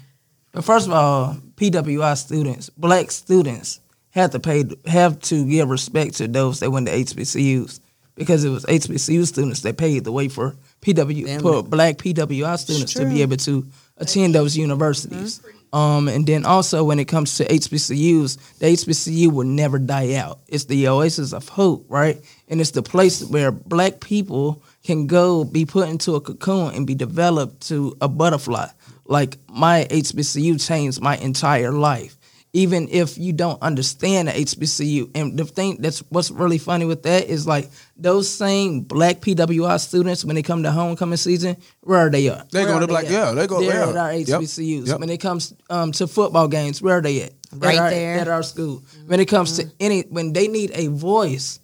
but 0.52 0.66
first 0.66 0.88
of 0.88 0.94
all, 0.94 1.38
PWI 1.56 2.18
students, 2.18 2.70
black 2.72 3.10
students, 3.12 3.80
have 4.12 4.32
to 4.32 4.40
pay, 4.40 4.66
have 4.86 5.20
to 5.22 5.46
give 5.46 5.70
respect 5.70 6.16
to 6.16 6.28
those 6.28 6.60
that 6.60 6.72
went 6.72 6.88
to 6.88 6.94
HBCUs 6.94 7.80
because 8.16 8.44
it 8.44 8.50
was 8.50 8.66
HBCU 8.66 9.26
students 9.26 9.62
that 9.62 9.78
paid 9.78 10.04
the 10.04 10.12
way 10.12 10.28
for 10.28 10.56
PW 10.84 11.42
for 11.42 11.64
black 11.64 11.98
PWI 11.98 12.58
students 12.60 12.94
to 12.94 13.06
be 13.06 13.22
able 13.22 13.38
to 13.38 13.66
attend 13.98 14.36
those 14.36 14.58
universities. 14.58 15.42
Um, 15.74 16.08
and 16.08 16.28
then 16.28 16.46
also 16.46 16.84
when 16.84 17.00
it 17.00 17.06
comes 17.06 17.36
to 17.38 17.46
HBCUs, 17.46 18.60
the 18.60 18.68
HBCU 18.68 19.32
will 19.34 19.48
never 19.48 19.80
die 19.80 20.14
out. 20.14 20.40
It's 20.48 20.66
the 20.66 20.88
oasis 20.88 21.34
of 21.34 21.50
hope, 21.50 21.86
right? 21.90 22.22
And 22.48 22.62
it's 22.62 22.72
the 22.72 22.84
place 22.84 23.24
where 23.24 23.52
black 23.52 24.00
people 24.00 24.62
can 24.84 25.08
go 25.08 25.44
be 25.44 25.66
put 25.66 25.90
into 25.90 26.14
a 26.14 26.22
cocoon 26.22 26.76
and 26.76 26.86
be 26.86 26.94
developed 26.94 27.68
to 27.70 27.98
a 28.02 28.08
butterfly. 28.08 28.68
Like 29.06 29.38
my 29.50 29.88
HBCU 29.90 30.66
changed 30.66 31.02
my 31.02 31.18
entire 31.18 31.72
life. 31.72 32.18
Even 32.56 32.88
if 32.90 33.18
you 33.18 33.34
don't 33.34 33.60
understand 33.64 34.28
the 34.28 34.32
HBCU, 34.34 35.10
and 35.16 35.36
the 35.40 35.44
thing 35.44 35.78
that's 35.80 36.00
what's 36.10 36.30
really 36.30 36.60
funny 36.60 36.86
with 36.86 37.02
that 37.02 37.26
is 37.28 37.48
like 37.48 37.68
those 37.98 38.30
same 38.30 38.82
black 38.82 39.22
PWI 39.22 39.80
students 39.80 40.24
when 40.24 40.36
they 40.36 40.44
come 40.44 40.62
to 40.62 40.72
homecoming 40.72 41.18
season, 41.18 41.58
where 41.82 41.98
are 42.06 42.10
they 42.12 42.30
at? 42.30 42.52
They 42.52 42.64
Where 42.64 42.74
go 42.76 42.80
to 42.82 42.88
black- 42.88 43.06
at? 43.06 43.12
yeah, 43.12 43.32
they 43.32 43.48
go- 43.48 43.60
They're 43.60 43.82
at 43.90 43.98
our 43.98 44.12
HBCUs. 44.12 44.88
yep. 44.88 45.00
When 45.00 45.10
it 45.10 45.18
comes 45.20 45.56
um, 45.72 45.92
to 45.94 46.06
football 46.06 46.48
games, 46.48 46.80
where 46.80 47.00
are 47.00 47.02
they 47.02 47.24
at? 47.24 47.34
Right 47.54 47.74
at 47.76 47.82
our, 47.82 47.90
there. 47.90 48.18
at 48.20 48.28
our 48.28 48.44
school. 48.44 48.84
When 49.08 49.20
it 49.20 49.28
comes 49.28 49.58
to 49.58 49.72
any, 49.80 50.02
when 50.04 50.34
they 50.34 50.48
need 50.48 50.72
a 50.76 50.88
voice 50.88 51.60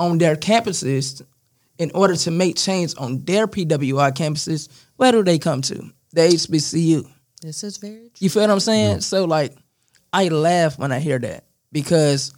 on 0.00 0.18
their 0.18 0.34
campuses 0.34 1.22
in 1.78 1.92
order 1.94 2.16
to 2.16 2.30
make 2.32 2.56
change 2.56 2.94
on 2.98 3.24
their 3.24 3.46
PWI 3.46 4.10
campuses, 4.12 4.68
where 4.96 5.12
do 5.12 5.22
they 5.22 5.38
come 5.38 5.62
to? 5.62 5.88
The 6.12 6.22
HBCU. 6.22 7.08
This 7.40 7.62
is 7.62 7.76
very 7.76 7.94
true. 7.94 8.10
You 8.18 8.28
feel 8.30 8.42
what 8.42 8.50
I'm 8.50 8.60
saying? 8.60 9.00
So 9.02 9.24
like, 9.24 9.54
I 10.12 10.28
laugh 10.28 10.78
when 10.78 10.92
I 10.92 10.98
hear 10.98 11.18
that 11.18 11.44
because 11.72 12.32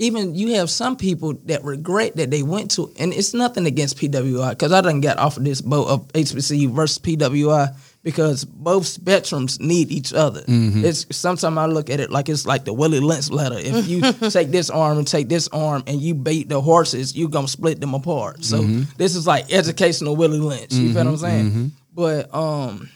even 0.00 0.34
you 0.34 0.54
have 0.54 0.70
some 0.70 0.96
people 0.96 1.34
that 1.44 1.62
regret 1.62 2.16
that 2.16 2.30
they 2.30 2.42
went 2.42 2.70
to, 2.72 2.90
and 2.98 3.12
it's 3.12 3.34
nothing 3.34 3.66
against 3.66 3.98
PWI 3.98 4.50
because 4.50 4.72
I 4.72 4.80
done 4.80 5.02
got 5.02 5.18
off 5.18 5.36
of 5.36 5.44
this 5.44 5.60
boat 5.60 5.88
of 5.88 6.08
HBCU 6.08 6.70
versus 6.70 6.98
PWI 6.98 7.76
because 8.02 8.46
both 8.46 8.84
spectrums 8.84 9.60
need 9.60 9.92
each 9.92 10.14
other. 10.14 10.40
Mm-hmm. 10.40 10.86
It's 10.86 11.14
sometimes 11.14 11.58
I 11.58 11.66
look 11.66 11.90
at 11.90 12.00
it 12.00 12.10
like 12.10 12.30
it's 12.30 12.46
like 12.46 12.64
the 12.64 12.72
Willie 12.72 13.00
Lynch 13.00 13.30
letter. 13.30 13.58
If 13.58 13.88
you 13.88 14.00
take 14.30 14.50
this 14.50 14.70
arm 14.70 14.96
and 14.96 15.06
take 15.06 15.28
this 15.28 15.48
arm 15.48 15.84
and 15.86 16.00
you 16.00 16.14
bait 16.14 16.48
the 16.48 16.62
horses, 16.62 17.14
you 17.14 17.28
gonna 17.28 17.46
split 17.46 17.78
them 17.78 17.92
apart. 17.92 18.42
So 18.42 18.60
mm-hmm. 18.62 18.82
this 18.96 19.14
is 19.14 19.26
like 19.26 19.52
educational 19.52 20.16
Willie 20.16 20.38
Lynch. 20.38 20.72
You 20.72 20.94
feel 20.94 21.04
what 21.04 21.06
I'm 21.08 21.16
saying? 21.18 21.50
Mm-hmm. 21.50 21.66
But 21.92 22.34
um, 22.34 22.88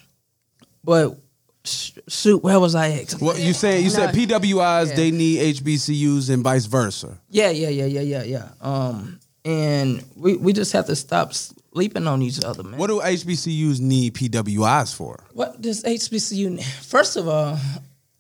but 0.83 1.19
shoot, 1.65 2.43
where 2.43 2.61
was 2.61 2.75
I 2.75 2.91
at? 2.91 3.15
Well, 3.21 3.39
you 3.39 3.53
said 3.53 3.83
you 3.83 3.91
said 3.91 4.15
PWIs 4.15 4.89
Yeah. 4.91 4.95
they 4.95 5.11
need 5.11 5.57
HBCUs 5.57 6.31
and 6.31 6.43
vice 6.43 6.67
versa. 6.67 7.19
Yeah, 7.31 7.51
yeah, 7.51 7.69
yeah, 7.69 7.87
yeah, 7.87 8.01
yeah, 8.01 8.23
yeah. 8.23 8.49
Um, 8.61 9.19
and 9.45 10.05
we 10.17 10.37
we 10.37 10.53
just 10.53 10.73
have 10.73 10.87
to 10.87 10.97
stop 10.97 11.33
sleeping 11.35 12.07
on 12.07 12.23
each 12.23 12.43
other, 12.45 12.63
man. 12.63 12.79
What 12.79 12.89
do 12.89 13.01
HBCUs 13.01 13.81
need 13.81 14.15
PWIs 14.15 14.95
for? 14.95 15.25
What 15.33 15.61
does 15.61 15.83
HBCU? 15.83 16.51
need? 16.51 16.65
First 16.65 17.17
of 17.17 17.29
all, 17.29 17.59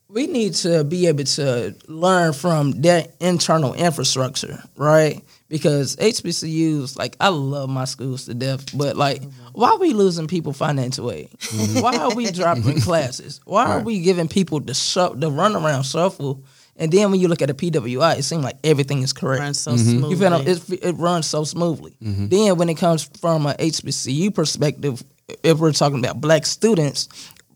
we 0.09 0.27
need 0.27 0.55
to 0.55 0.85
be 0.85 1.07
able 1.07 1.25
to 1.25 1.75
learn 1.89 2.33
from 2.33 2.73
their 2.81 3.07
internal 3.21 3.75
infrastructure, 3.75 4.63
right? 4.77 5.23
Because 5.49 5.97
HBCUs, 5.97 6.97
like 6.99 7.17
I 7.21 7.29
love 7.29 7.69
my 7.69 7.85
schools 7.85 8.25
to 8.27 8.35
death, 8.35 8.77
but 8.77 8.97
like, 8.97 9.23
why 9.53 9.71
are 9.71 9.79
we 9.79 9.93
losing 9.93 10.27
people 10.27 10.53
financial 10.53 11.11
aid? 11.13 11.31
Mm-hmm. 11.39 11.81
Why 11.81 11.97
are 11.97 12.15
we 12.15 12.31
dropping 12.31 12.81
classes? 12.89 13.41
Why 13.45 13.67
are 13.67 13.77
Right. 13.77 13.85
we 13.85 14.01
giving 14.01 14.27
people 14.29 14.61
the 14.61 14.75
shu- 14.75 15.15
the 15.17 15.31
runaround 15.31 15.91
shuffle? 15.91 16.43
And 16.77 16.91
then 16.91 17.11
when 17.13 17.21
you 17.21 17.29
look 17.29 17.41
at 17.43 17.49
the 17.49 17.55
PWI, 17.71 18.19
it 18.19 18.25
seems 18.25 18.43
like 18.43 18.57
everything 18.65 19.03
is 19.03 19.13
correct. 19.13 19.41
Runs 19.43 19.61
so 19.61 19.77
smoothly. 19.77 20.11
You 20.11 20.17
feel 20.17 20.39
me? 20.39 20.45
It's, 20.47 20.71
it 20.71 20.93
runs 20.95 21.27
so 21.27 21.45
smoothly. 21.45 21.97
Mm-hmm. 22.03 22.29
Then 22.29 22.57
when 22.57 22.69
it 22.69 22.75
comes 22.75 23.05
from 23.21 23.47
a 23.47 23.53
HBCU 23.55 24.35
perspective, 24.35 25.05
if 25.45 25.59
we're 25.59 25.73
talking 25.73 26.01
about 26.01 26.21
black 26.21 26.47
students, 26.47 27.09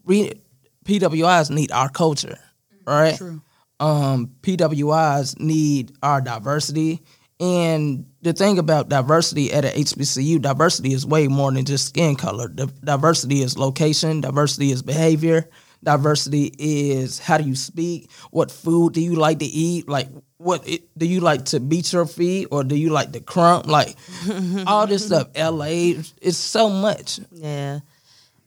we 0.05 0.35
PWIs 0.85 1.51
need 1.51 1.73
our 1.73 1.89
culture, 1.89 2.39
right? 2.87 3.17
True. 3.17 3.41
Um, 3.81 4.31
PWIs 4.43 5.39
need 5.41 5.93
our 6.03 6.21
diversity. 6.21 7.01
And 7.41 8.07
the 8.23 8.33
thing 8.33 8.59
about 8.59 8.89
diversity 8.89 9.53
at 9.53 9.65
a 9.65 9.69
HBCU, 9.69 10.41
diversity 10.43 10.93
is 10.93 11.07
way 11.07 11.29
more 11.29 11.53
than 11.53 11.65
just 11.65 11.87
skin 11.87 12.17
color. 12.17 12.49
Di- 12.49 12.67
diversity 12.83 13.43
is 13.43 13.57
location, 13.57 14.21
diversity 14.21 14.73
is 14.73 14.83
behavior, 14.83 15.49
diversity 15.85 16.53
is 16.59 17.21
how 17.21 17.39
do 17.39 17.45
you 17.45 17.55
speak, 17.55 18.11
what 18.33 18.51
food 18.51 18.93
do 18.95 19.01
you 19.01 19.15
like 19.15 19.39
to 19.39 19.45
eat? 19.45 19.89
Like 19.89 20.09
what 20.39 20.67
it, 20.69 20.83
do 20.99 21.07
you 21.07 21.21
like 21.21 21.45
to 21.47 21.61
beat 21.61 21.93
your 21.93 22.07
feet 22.07 22.49
or 22.51 22.65
do 22.65 22.75
you 22.75 22.91
like 22.91 23.13
to 23.13 23.21
crump? 23.21 23.67
Like 23.69 23.95
all 24.67 24.89
this 24.89 25.07
stuff. 25.07 25.29
LA, 25.37 25.95
it's 26.21 26.37
so 26.37 26.69
much. 26.69 27.21
Yeah. 27.31 27.81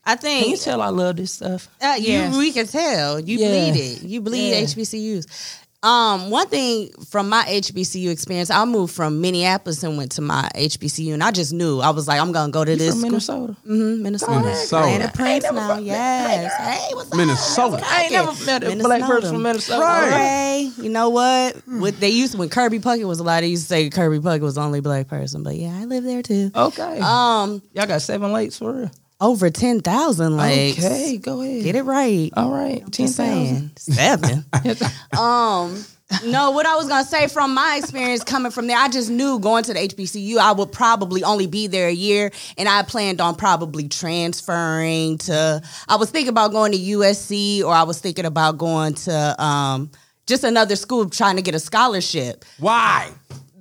I 0.03 0.15
think. 0.15 0.41
Can 0.45 0.51
you 0.51 0.57
tell 0.57 0.81
I 0.81 0.89
love 0.89 1.15
this 1.17 1.31
stuff? 1.33 1.69
uh, 1.79 1.95
you 1.99 2.37
we 2.37 2.51
can 2.51 2.65
tell. 2.67 3.19
You 3.19 3.37
Yeah. 3.37 3.47
bleed 3.71 3.79
it. 3.79 4.01
You 4.03 4.19
bleed 4.21 4.49
Yeah. 4.49 4.61
HBCUs. 4.63 5.57
Um, 5.83 6.29
one 6.29 6.47
thing 6.47 6.91
from 7.09 7.27
my 7.27 7.43
HBCU 7.47 8.11
experience, 8.11 8.51
I 8.51 8.63
moved 8.65 8.93
from 8.93 9.19
Minneapolis 9.19 9.81
and 9.81 9.97
went 9.97 10.11
to 10.11 10.21
my 10.21 10.47
HBCU, 10.53 11.11
and 11.13 11.23
I 11.23 11.31
just 11.31 11.53
knew 11.53 11.79
I 11.79 11.89
was 11.89 12.07
like, 12.07 12.21
I'm 12.21 12.31
gonna 12.31 12.51
go 12.51 12.63
to 12.63 12.69
You 12.71 12.77
this 12.77 12.91
from. 12.93 13.01
Minnesota? 13.01 13.55
Mm-hmm, 13.67 14.03
Minnesota. 14.03 14.31
Minnesota. 14.41 14.85
Land 14.85 15.03
of 15.03 15.13
Prince 15.15 15.43
never 15.43 15.55
now. 15.55 15.67
fuck- 15.75 15.83
Yes. 15.83 16.53
Hey, 16.57 16.93
what's 16.95 17.11
up? 17.11 17.17
Minnesota. 17.17 17.81
I 17.83 18.01
ain't 18.03 18.11
never 18.11 18.45
met 18.45 18.63
a 18.63 18.75
black 18.75 19.01
person 19.01 19.33
from 19.33 19.41
Minnesota. 19.41 19.81
Right. 19.81 20.07
Okay, 20.07 20.71
you 20.83 20.89
know 20.89 21.09
what? 21.09 21.55
What 21.65 21.99
they 21.99 22.09
used 22.09 22.37
when 22.37 22.49
Kirby 22.49 22.77
Puckett 22.77 23.07
was 23.07 23.19
alive, 23.19 23.41
they 23.41 23.47
used 23.47 23.63
to 23.63 23.67
say 23.69 23.89
Kirby 23.89 24.19
Puckett 24.19 24.41
was 24.41 24.55
the 24.55 24.61
only 24.61 24.81
black 24.81 25.07
person. 25.07 25.41
But 25.41 25.55
yeah, 25.55 25.75
I 25.79 25.85
live 25.85 26.03
there 26.03 26.21
too. 26.21 26.51
Okay. 26.55 26.99
Um, 26.99 27.61
Y'all 27.73 27.87
got 27.87 28.03
seven 28.03 28.31
lakes 28.31 28.59
for 28.59 28.71
real? 28.71 28.91
Over 29.21 29.49
ten 29.49 29.79
thousand 29.79 30.35
lakes. 30.35 30.83
Okay, 30.83 31.17
go 31.17 31.41
ahead. 31.41 31.63
Get 31.63 31.75
it 31.75 31.83
right. 31.83 32.31
All 32.35 32.51
right. 32.51 32.79
Ten 32.91 33.07
Just 33.07 33.17
thousand. 33.17 33.77
saying. 33.77 34.43
Seven. 34.43 34.45
um, 35.17 35.85
no, 36.25 36.51
what 36.51 36.65
I 36.65 36.75
was 36.75 36.87
gonna 36.87 37.05
say 37.05 37.27
from 37.27 37.53
my 37.53 37.77
experience 37.77 38.23
coming 38.23 38.51
from 38.51 38.67
there, 38.67 38.77
I 38.77 38.89
just 38.89 39.09
knew 39.09 39.39
going 39.39 39.63
to 39.63 39.73
the 39.73 39.79
HBCU, 39.79 40.37
I 40.37 40.51
would 40.51 40.71
probably 40.71 41.23
only 41.23 41.47
be 41.47 41.67
there 41.67 41.87
a 41.87 41.93
year, 41.93 42.31
and 42.57 42.67
I 42.67 42.83
planned 42.83 43.21
on 43.21 43.35
probably 43.35 43.87
transferring 43.87 45.19
to. 45.19 45.61
I 45.87 45.95
was 45.95 46.09
thinking 46.09 46.29
about 46.29 46.51
going 46.51 46.73
to 46.73 46.77
USC, 46.77 47.63
or 47.63 47.73
I 47.73 47.83
was 47.83 47.99
thinking 47.99 48.25
about 48.25 48.57
going 48.57 48.95
to 48.95 49.41
um, 49.41 49.91
just 50.27 50.43
another 50.43 50.75
school 50.75 51.09
trying 51.09 51.37
to 51.37 51.41
get 51.41 51.55
a 51.55 51.59
scholarship 51.59 52.43
Why? 52.59 53.09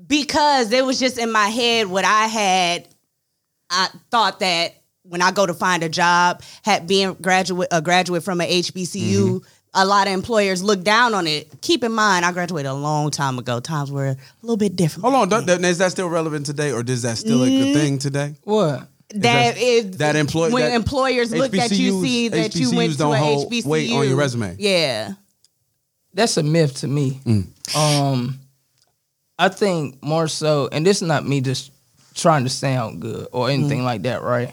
because 0.06 0.72
it 0.72 0.84
was 0.84 0.98
just 0.98 1.18
in 1.18 1.30
my 1.30 1.48
head 1.48 1.86
what 1.86 2.04
I 2.04 2.26
had. 2.26 2.88
I 3.72 3.88
thought 4.10 4.40
that 4.40 4.74
when 5.10 5.20
I 5.20 5.32
go 5.32 5.44
to 5.44 5.52
find 5.52 5.82
a 5.82 5.88
job, 5.88 6.40
had 6.62 6.86
being 6.86 7.14
graduate 7.20 7.68
a 7.72 7.82
graduate 7.82 8.22
from 8.22 8.40
an 8.40 8.48
HBCU, 8.48 9.16
Mm-hmm. 9.16 9.38
a 9.74 9.84
lot 9.84 10.06
of 10.06 10.12
employers 10.14 10.62
look 10.62 10.82
down 10.84 11.14
on 11.14 11.26
it. 11.26 11.48
Keep 11.62 11.82
in 11.84 11.92
mind, 11.92 12.24
I 12.24 12.30
graduated 12.32 12.70
a 12.70 12.74
long 12.74 13.10
time 13.10 13.38
ago. 13.38 13.58
Times 13.60 13.90
were 13.90 14.06
a 14.06 14.16
little 14.42 14.56
bit 14.56 14.76
different. 14.76 15.02
Hold 15.02 15.14
on. 15.16 15.28
don't- 15.28 15.46
that- 15.46 15.64
Is 15.64 15.78
that 15.78 15.90
still 15.90 16.08
relevant 16.08 16.46
today, 16.46 16.70
or 16.72 16.82
is 16.86 17.02
that 17.02 17.18
still 17.18 17.42
a 17.42 17.48
good 17.48 17.74
thing 17.74 17.98
today? 17.98 18.34
What? 18.44 18.86
that 19.12 19.20
that- 19.22 19.56
if 19.58 19.98
that 19.98 20.14
employ- 20.14 20.50
when 20.52 20.62
that 20.62 20.72
employers 20.74 21.32
look 21.32 21.52
at 21.56 21.72
you, 21.72 22.00
see 22.00 22.28
that 22.28 22.54
you 22.54 22.70
went 22.70 22.90
HBCUs 22.90 22.92
to 22.92 22.98
don't 22.98 23.14
a 23.14 23.18
hold 23.18 23.52
HBCU. 23.52 23.66
weight 23.66 23.92
on 23.92 24.06
your 24.08 24.16
resume. 24.16 24.54
Yeah, 24.60 25.14
That's 26.14 26.36
a 26.36 26.42
myth 26.44 26.76
to 26.80 26.86
me. 26.88 27.20
Um, 27.76 28.38
I 29.38 29.48
think 29.48 30.00
more 30.02 30.28
so, 30.28 30.68
and 30.70 30.86
this 30.86 31.02
is 31.02 31.08
not 31.08 31.26
me 31.26 31.40
just 31.40 31.72
trying 32.14 32.44
to 32.44 32.50
sound 32.50 33.00
good 33.00 33.26
or 33.32 33.48
anything 33.50 33.82
like 33.84 34.02
that, 34.02 34.22
right? 34.22 34.52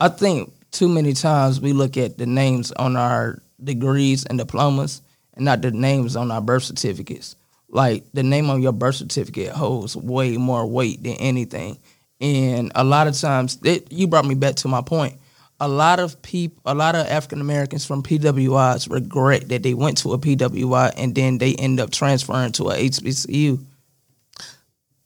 I 0.00 0.08
think 0.08 0.52
too 0.70 0.88
many 0.88 1.12
times 1.12 1.60
we 1.60 1.72
look 1.72 1.96
at 1.96 2.18
the 2.18 2.26
names 2.26 2.70
on 2.72 2.96
our 2.96 3.42
degrees 3.62 4.24
and 4.24 4.38
diplomas 4.38 5.02
and 5.34 5.44
not 5.44 5.60
the 5.62 5.72
names 5.72 6.14
on 6.14 6.30
our 6.30 6.40
birth 6.40 6.64
certificates. 6.64 7.34
Like 7.68 8.04
the 8.12 8.22
name 8.22 8.48
on 8.48 8.62
your 8.62 8.72
birth 8.72 8.96
certificate 8.96 9.50
holds 9.50 9.96
way 9.96 10.36
more 10.36 10.66
weight 10.66 11.02
than 11.02 11.14
anything. 11.14 11.78
And 12.20 12.72
a 12.74 12.84
lot 12.84 13.08
of 13.08 13.18
times, 13.18 13.58
it, 13.64 13.92
you 13.92 14.06
brought 14.06 14.24
me 14.24 14.34
back 14.34 14.56
to 14.56 14.68
my 14.68 14.82
point. 14.82 15.18
A 15.60 15.68
lot 15.68 15.98
of 15.98 16.20
people, 16.22 16.62
a 16.64 16.74
lot 16.74 16.94
of 16.94 17.06
African 17.08 17.40
Americans 17.40 17.84
from 17.84 18.02
PWIs 18.02 18.90
regret 18.90 19.48
that 19.48 19.64
they 19.64 19.74
went 19.74 19.98
to 19.98 20.12
a 20.12 20.18
PWI 20.18 20.92
and 20.96 21.14
then 21.14 21.38
they 21.38 21.54
end 21.56 21.80
up 21.80 21.90
transferring 21.90 22.52
to 22.52 22.70
a 22.70 22.74
HBCU. 22.74 23.64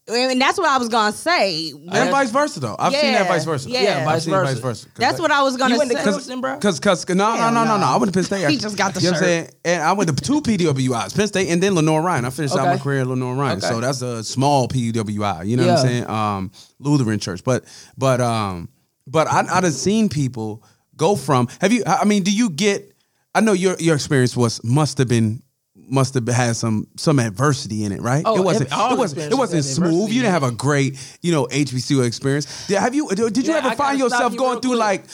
And 0.05 0.41
that's 0.41 0.57
what 0.57 0.67
I 0.67 0.77
was 0.77 0.89
gonna 0.89 1.13
say. 1.13 1.71
And 1.71 2.11
vice 2.11 2.29
versa, 2.29 2.59
though. 2.59 2.75
I've 2.77 2.93
seen 2.93 3.13
that 3.13 3.25
vice 3.27 3.45
versa. 3.45 3.69
yeah. 3.69 3.81
Yeah, 3.83 3.97
I've 3.99 4.05
vice 4.05 4.23
seen 4.25 4.33
versa. 4.33 4.53
vice 4.53 4.61
versa. 4.61 4.85
'Cause 4.87 4.93
That's 4.97 5.15
that- 5.15 5.21
what 5.21 5.31
I 5.31 5.43
was 5.43 5.55
gonna 5.55 5.75
You 5.75 5.79
went 5.79 5.91
to 5.91 5.97
say. 5.97 6.03
Clemson, 6.33 6.41
bro? 6.41 6.57
Cause, 6.59 6.79
cause, 6.81 7.07
no, 7.07 7.15
no, 7.15 7.49
no, 7.51 7.63
no, 7.63 7.77
no. 7.77 7.85
I 7.85 7.95
went 7.95 8.11
to 8.11 8.17
Penn 8.17 8.25
State. 8.25 8.45
He 8.49 8.57
just 8.57 8.75
got 8.75 8.93
the 8.93 8.99
you 8.99 9.05
know 9.07 9.11
what 9.13 9.23
I'm 9.23 9.23
shirt. 9.23 9.47
saying? 9.47 9.49
And 9.63 9.83
I 9.83 9.93
went 9.93 10.09
to 10.09 10.21
two 10.21 10.41
PWIs, 10.41 11.15
Penn 11.15 11.27
State, 11.27 11.47
and 11.49 11.63
then 11.63 11.75
Lenoir-Rhyne. 11.75 12.25
I 12.25 12.29
finished 12.31 12.53
out 12.55 12.65
my 12.67 12.77
career 12.77 13.01
at 13.01 13.07
Lenoir-Rhyne, 13.07 13.57
Okay. 13.59 13.67
so 13.67 13.79
that's 13.79 14.01
a 14.01 14.23
small 14.25 14.67
PWI. 14.67 15.43
You 15.45 15.55
know 15.55 15.67
what 15.67 15.79
I'm 15.79 15.87
saying? 15.87 16.09
Um, 16.09 16.51
Lutheran 16.79 17.19
church, 17.19 17.43
but, 17.45 17.63
but, 17.97 18.19
um, 18.19 18.67
but 19.07 19.27
I, 19.27 19.45
I'd 19.57 19.63
have 19.63 19.73
seen 19.73 20.09
people 20.09 20.63
go 20.97 21.15
from. 21.15 21.47
Have 21.61 21.71
you? 21.71 21.83
I 21.85 22.03
mean, 22.05 22.23
do 22.23 22.31
you 22.31 22.49
get? 22.49 22.89
I 23.35 23.41
know 23.41 23.53
your 23.53 23.75
your 23.79 23.95
experience 23.95 24.35
was 24.35 24.61
must 24.63 24.97
have 24.97 25.07
been. 25.07 25.42
Must 25.87 26.13
have 26.13 26.27
had 26.27 26.55
some 26.55 26.87
some 26.97 27.19
adversity 27.19 27.83
in 27.83 27.91
it, 27.91 28.01
right? 28.01 28.23
Oh, 28.25 28.39
it 28.39 28.43
wasn't. 28.43 28.69
It 28.71 28.97
wasn't. 28.97 29.31
It 29.31 29.35
wasn't 29.35 29.65
smooth. 29.65 30.09
You 30.09 30.21
didn't 30.21 30.33
have 30.33 30.43
a 30.43 30.51
great, 30.51 30.97
you 31.21 31.31
know, 31.31 31.45
HBCU 31.47 32.05
experience. 32.05 32.67
Did, 32.67 32.79
have 32.79 32.95
you? 32.95 33.09
Did 33.09 33.37
you 33.37 33.43
Yeah, 33.53 33.59
ever 33.59 33.69
I 33.69 33.75
find 33.75 33.99
yourself 33.99 34.33
you 34.33 34.39
going 34.39 34.59
through 34.61 34.71
quick. 34.71 34.79
like, 34.79 35.05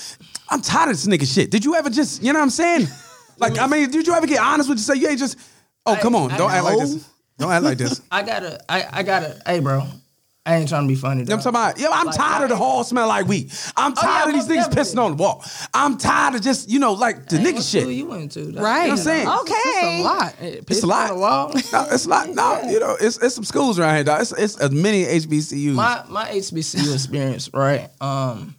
I'm 0.49 0.61
tired 0.61 0.91
of 0.91 0.95
this 0.95 1.07
nigga 1.07 1.31
shit. 1.33 1.51
Did 1.51 1.65
you 1.65 1.75
ever 1.75 1.89
just, 1.89 2.21
you 2.21 2.31
know 2.33 2.39
what 2.39 2.43
I'm 2.43 2.49
saying? 2.49 2.87
Like, 3.39 3.57
I 3.57 3.67
mean, 3.67 3.89
did 3.89 4.05
you 4.05 4.13
ever 4.13 4.27
get 4.27 4.41
honest 4.41 4.67
with 4.67 4.79
yourself? 4.79 4.99
You 4.99 5.07
ain't 5.07 5.17
just, 5.17 5.37
oh, 5.85 5.95
come 6.01 6.13
on, 6.13 6.29
I 6.29 6.37
don't 6.37 6.51
act 6.51 6.65
like 6.65 6.77
this. 6.79 7.09
Don't 7.37 7.49
act 7.49 7.63
like 7.63 7.77
this. 7.77 8.01
I 8.11 8.21
gotta, 8.21 8.59
I, 8.67 8.85
I 8.91 9.03
gotta, 9.03 9.41
hey, 9.45 9.61
bro, 9.61 9.87
I 10.49 10.55
ain't 10.55 10.67
trying 10.69 10.83
to 10.83 10.87
be 10.87 10.95
funny. 10.95 11.23
Though. 11.23 11.33
I'm 11.35 11.39
talking 11.39 11.49
about? 11.49 11.79
Yo, 11.79 11.89
I'm 11.91 12.07
Like, 12.07 12.15
tired 12.15 12.43
of 12.43 12.49
the 12.49 12.55
hall 12.55 12.83
smell 12.83 13.07
like 13.07 13.27
weed. 13.27 13.51
I'm 13.77 13.91
Oh, 13.91 13.95
tired 14.01 14.33
yeah, 14.33 14.39
of 14.41 14.47
these 14.47 14.57
most 14.57 14.71
niggas 14.71 14.73
pissing 14.95 15.03
on 15.03 15.11
the 15.11 15.17
wall. 15.17 15.43
I'm 15.73 15.97
tired 15.97 16.35
of 16.35 16.41
just, 16.41 16.69
you 16.69 16.79
know, 16.79 16.93
like 16.93 17.27
the 17.27 17.37
Hey, 17.37 17.53
nigga 17.53 17.71
shit. 17.71 17.87
you 17.87 18.07
went 18.07 18.31
to? 18.31 18.45
though? 18.45 18.61
Right. 18.61 18.83
You 18.83 18.87
know 18.87 18.93
what 18.93 18.99
I'm 18.99 19.05
saying? 19.05 19.27
Okay. 19.27 19.53
It's 19.55 20.01
a 20.01 20.03
lot. 20.03 20.35
It's 20.41 20.83
a 20.83 20.87
lot. 20.87 21.09
On 21.11 21.15
the 21.15 21.21
wall. 21.21 21.51
No, 21.71 21.87
it's 21.91 22.05
a 22.05 22.09
lot. 22.09 22.29
No, 22.29 22.61
you 22.69 22.79
know, 22.79 22.97
it's 22.99 23.17
it's 23.21 23.35
some 23.35 23.43
schools 23.43 23.77
around 23.77 23.95
here, 23.95 24.03
dog. 24.05 24.21
It's 24.21 24.31
it's 24.31 24.57
as 24.57 24.71
many 24.71 25.03
HBCUs. 25.05 25.73
my 25.73 26.03
my 26.09 26.25
HBCU 26.29 26.93
experience, 26.95 27.49
right? 27.53 27.87
Um, 28.01 28.55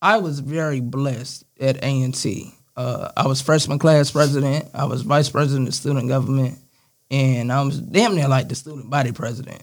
I 0.00 0.18
was 0.18 0.38
very 0.40 0.78
blessed 0.80 1.44
at 1.60 1.76
A 1.82 2.02
and 2.02 2.14
T. 2.14 2.54
Uh, 2.76 3.10
I 3.16 3.26
was 3.26 3.40
freshman 3.40 3.78
class 3.80 4.10
president. 4.10 4.66
I 4.74 4.84
was 4.84 5.02
vice 5.02 5.28
president 5.28 5.66
of 5.68 5.74
student 5.74 6.08
government, 6.08 6.58
and 7.10 7.50
I 7.52 7.62
was 7.62 7.80
damn 7.80 8.14
near 8.14 8.28
like 8.28 8.48
the 8.48 8.54
student 8.54 8.90
body 8.90 9.12
president. 9.12 9.62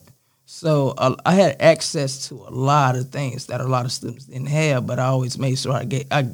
So 0.53 0.93
uh, 0.98 1.15
I 1.25 1.34
had 1.36 1.62
access 1.62 2.27
to 2.27 2.36
a 2.36 2.51
lot 2.51 2.98
of 2.98 3.08
things 3.08 3.46
that 3.46 3.62
a 3.62 3.67
lot 3.67 3.86
of 3.86 3.91
students 3.93 4.25
didn't 4.25 4.50
have, 4.50 4.86
but 4.86 5.00
I 5.00 5.05
always 5.05 5.38
made 5.38 5.58
sure 5.58 5.72
I 5.72 5.86
get 5.86 6.08
I 6.12 6.27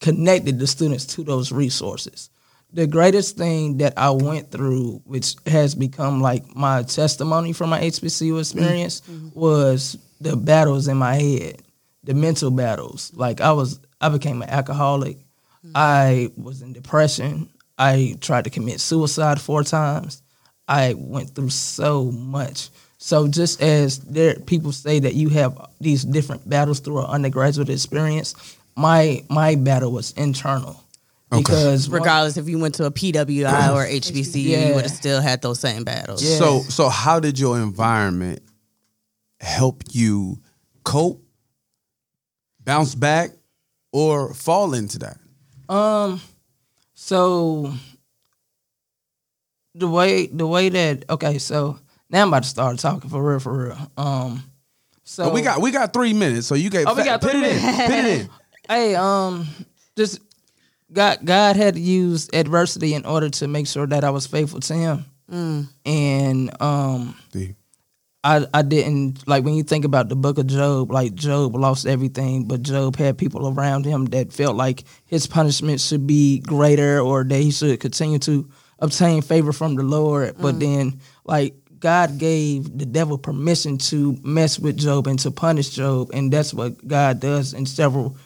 connected 0.00 0.58
the 0.58 0.66
students 0.66 1.04
to 1.14 1.22
those 1.22 1.52
resources. 1.52 2.30
The 2.72 2.86
greatest 2.86 3.36
thing 3.36 3.76
that 3.76 3.92
I 3.98 4.08
went 4.08 4.50
through, 4.50 5.02
which 5.04 5.36
has 5.46 5.74
become 5.74 6.22
like 6.22 6.56
my 6.56 6.82
testimony 6.82 7.52
from 7.52 7.68
my 7.68 7.80
HBCU 7.82 8.40
experience, 8.40 9.02
was 9.34 9.98
the 10.18 10.34
battles 10.34 10.88
in 10.88 10.96
my 10.96 11.16
head, 11.16 11.62
the 12.04 12.14
mental 12.14 12.50
battles. 12.50 13.12
Like 13.14 13.42
I 13.42 13.52
was, 13.52 13.80
I 14.00 14.08
became 14.08 14.40
an 14.40 14.48
alcoholic. 14.48 15.18
I 15.74 16.32
was 16.38 16.62
in 16.62 16.72
depression. 16.72 17.50
I 17.76 18.16
tried 18.22 18.44
to 18.44 18.50
commit 18.50 18.80
suicide 18.80 19.38
four 19.42 19.62
times. 19.62 20.22
I 20.66 20.94
went 20.96 21.34
through 21.34 21.50
so 21.50 22.10
much. 22.10 22.70
So 22.98 23.28
just 23.28 23.62
as 23.62 23.98
there 24.00 24.34
people 24.40 24.72
say 24.72 24.98
that 24.98 25.14
you 25.14 25.28
have 25.30 25.56
these 25.80 26.02
different 26.04 26.48
battles 26.48 26.80
through 26.80 26.98
an 27.00 27.06
undergraduate 27.06 27.68
experience, 27.70 28.34
my 28.76 29.24
my 29.30 29.54
battle 29.54 29.92
was 29.92 30.10
internal. 30.12 30.82
Because 31.30 31.88
one- 31.88 32.00
regardless 32.00 32.36
if 32.36 32.48
you 32.48 32.58
went 32.58 32.74
to 32.76 32.86
a 32.86 32.90
PWI 32.90 33.74
or 33.74 33.86
HBCU, 34.00 34.44
Yeah. 34.44 34.68
you 34.68 34.74
would 34.74 34.82
have 34.84 34.90
still 34.90 35.20
had 35.20 35.42
those 35.42 35.60
same 35.60 35.84
battles. 35.84 36.22
Yeah. 36.22 36.38
So 36.38 36.60
so 36.62 36.88
how 36.88 37.20
did 37.20 37.38
your 37.38 37.60
environment 37.60 38.40
help 39.40 39.84
you 39.92 40.40
cope, 40.84 41.22
bounce 42.64 42.94
back, 42.96 43.30
or 43.92 44.34
fall 44.34 44.74
into 44.74 44.98
that? 44.98 45.18
Um, 45.72 46.20
so 46.94 47.72
the 49.74 49.86
way 49.88 50.26
the 50.26 50.46
way 50.46 50.68
that 50.70 51.04
okay, 51.10 51.38
so 51.38 51.78
now 52.10 52.22
I'm 52.22 52.28
about 52.28 52.42
to 52.44 52.48
start 52.48 52.78
talking 52.78 53.10
for 53.10 53.22
real, 53.22 53.38
for 53.40 53.66
real. 53.68 53.78
Um, 53.96 54.42
so 55.04 55.24
But 55.26 55.34
we 55.34 55.42
got 55.42 55.60
we 55.60 55.70
got 55.70 55.92
three 55.92 56.12
minutes, 56.12 56.46
so 56.46 56.54
you 56.54 56.70
get 56.70 56.86
Oh, 56.86 56.94
we 56.94 57.04
got 57.04 57.20
put 57.20 57.32
three 57.32 57.44
it 57.44 57.56
in, 57.56 57.62
minutes. 57.62 57.86
put 57.86 57.94
it 57.98 58.20
in. 58.20 58.30
hey, 58.68 58.94
um, 58.94 59.46
just 59.96 60.20
God 60.92 61.18
God 61.24 61.56
had 61.56 61.74
to 61.74 61.80
use 61.80 62.28
adversity 62.32 62.94
in 62.94 63.04
order 63.04 63.28
to 63.30 63.48
make 63.48 63.66
sure 63.66 63.86
that 63.86 64.04
I 64.04 64.10
was 64.10 64.26
faithful 64.26 64.60
to 64.60 64.74
Him, 64.74 65.04
and 65.84 66.62
um. 66.62 67.14
See? 67.32 67.54
I, 68.24 68.44
I 68.52 68.62
didn't 68.62 69.26
like 69.28 69.44
when 69.44 69.54
you 69.54 69.62
think 69.62 69.84
about 69.84 70.08
the 70.08 70.16
book 70.16 70.38
of 70.38 70.48
Job, 70.48 70.90
like 70.90 71.14
Job 71.14 71.54
lost 71.54 71.86
everything, 71.86 72.46
but 72.48 72.62
Job 72.62 72.96
had 72.96 73.16
people 73.16 73.48
around 73.48 73.84
him 73.84 74.06
that 74.06 74.32
felt 74.32 74.56
like 74.56 74.82
his 75.06 75.28
punishment 75.28 75.80
should 75.80 76.04
be 76.04 76.40
greater 76.40 76.98
or 77.00 77.22
that 77.22 77.38
he 77.38 77.52
should 77.52 77.78
continue 77.78 78.18
to 78.18 78.50
obtain 78.80 79.22
favor 79.22 79.52
from 79.52 79.76
the 79.76 79.84
Lord. 79.84 80.34
But 80.36 80.58
then 80.58 81.00
like 81.24 81.54
God 81.80 82.18
gave 82.18 82.78
the 82.78 82.86
devil 82.86 83.18
permission 83.18 83.78
to 83.78 84.16
mess 84.22 84.58
with 84.58 84.76
Job 84.76 85.06
and 85.06 85.18
to 85.20 85.30
punish 85.30 85.70
Job, 85.70 86.10
and 86.12 86.32
that's 86.32 86.52
what 86.52 86.86
God 86.86 87.20
does 87.20 87.54
in 87.54 87.66
several 87.66 88.16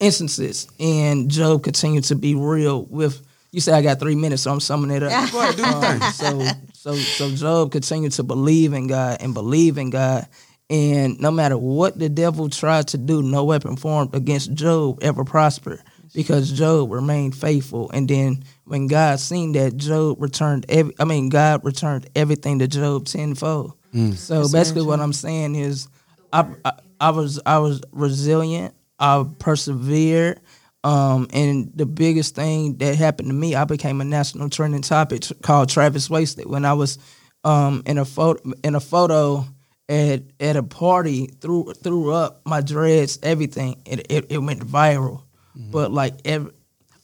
instances. 0.00 0.68
And 0.78 1.30
Job 1.30 1.62
continued 1.62 2.04
to 2.04 2.14
be 2.14 2.34
real 2.34 2.84
with 2.84 3.22
you 3.50 3.60
say 3.60 3.72
I 3.72 3.80
got 3.80 3.98
three 3.98 4.14
minutes, 4.14 4.42
so 4.42 4.52
I'm 4.52 4.60
summing 4.60 4.90
it 4.90 5.02
up. 5.02 5.10
Go 5.32 5.40
ahead, 5.40 5.56
do. 5.56 5.64
Um, 5.64 6.12
so 6.12 6.46
So 6.74 6.94
so 6.94 7.34
Job 7.34 7.72
continued 7.72 8.12
to 8.12 8.22
believe 8.22 8.72
in 8.72 8.86
God 8.86 9.18
and 9.20 9.34
believe 9.34 9.78
in 9.78 9.90
God. 9.90 10.26
And 10.70 11.18
no 11.18 11.30
matter 11.30 11.56
what 11.56 11.98
the 11.98 12.08
devil 12.08 12.48
tried 12.50 12.88
to 12.88 12.98
do, 12.98 13.22
no 13.22 13.44
weapon 13.44 13.76
formed 13.76 14.14
against 14.14 14.54
Job 14.54 15.02
ever 15.02 15.24
prospered 15.24 15.82
because 16.14 16.52
Job 16.52 16.90
remained 16.90 17.36
faithful. 17.36 17.90
And 17.92 18.08
then 18.08 18.44
when 18.64 18.86
God 18.86 19.20
seen 19.20 19.52
that, 19.52 19.76
Job 19.76 20.20
returned 20.20 20.66
every 20.68 20.94
I 20.98 21.04
mean 21.04 21.28
God 21.28 21.64
returned 21.64 22.08
everything 22.14 22.58
to 22.60 22.68
Job 22.68 23.06
tenfold. 23.06 23.72
So 24.14 24.42
basically 24.52 24.82
what 24.82 25.00
I'm 25.00 25.12
saying 25.12 25.54
is 25.54 25.88
I, 26.32 26.46
I 26.64 26.72
I 27.00 27.10
was 27.10 27.40
I 27.46 27.58
was 27.58 27.80
resilient. 27.92 28.74
I 28.98 29.24
persevered. 29.38 30.40
Um, 30.84 31.28
and 31.32 31.72
the 31.74 31.86
biggest 31.86 32.34
thing 32.36 32.76
that 32.78 32.94
happened 32.94 33.28
to 33.28 33.34
me, 33.34 33.54
I 33.56 33.64
became 33.64 34.00
a 34.00 34.04
national 34.04 34.48
trending 34.48 34.82
topic 34.82 35.24
called 35.42 35.68
Travis 35.68 36.08
Wasted 36.08 36.46
when 36.46 36.64
I 36.64 36.74
was 36.74 36.98
um, 37.44 37.82
in 37.86 37.98
a 37.98 38.04
photo 38.04 38.52
in 38.62 38.74
a 38.74 38.80
photo 38.80 39.44
at 39.88 40.22
at 40.38 40.56
a 40.56 40.62
party 40.62 41.26
threw 41.40 41.72
threw 41.72 42.12
up 42.12 42.42
my 42.44 42.60
dreads 42.60 43.18
everything 43.22 43.80
it 43.86 44.06
it, 44.10 44.26
it 44.30 44.38
went 44.38 44.60
viral 44.60 45.22
but 45.58 45.92
like 45.92 46.14
every, 46.24 46.52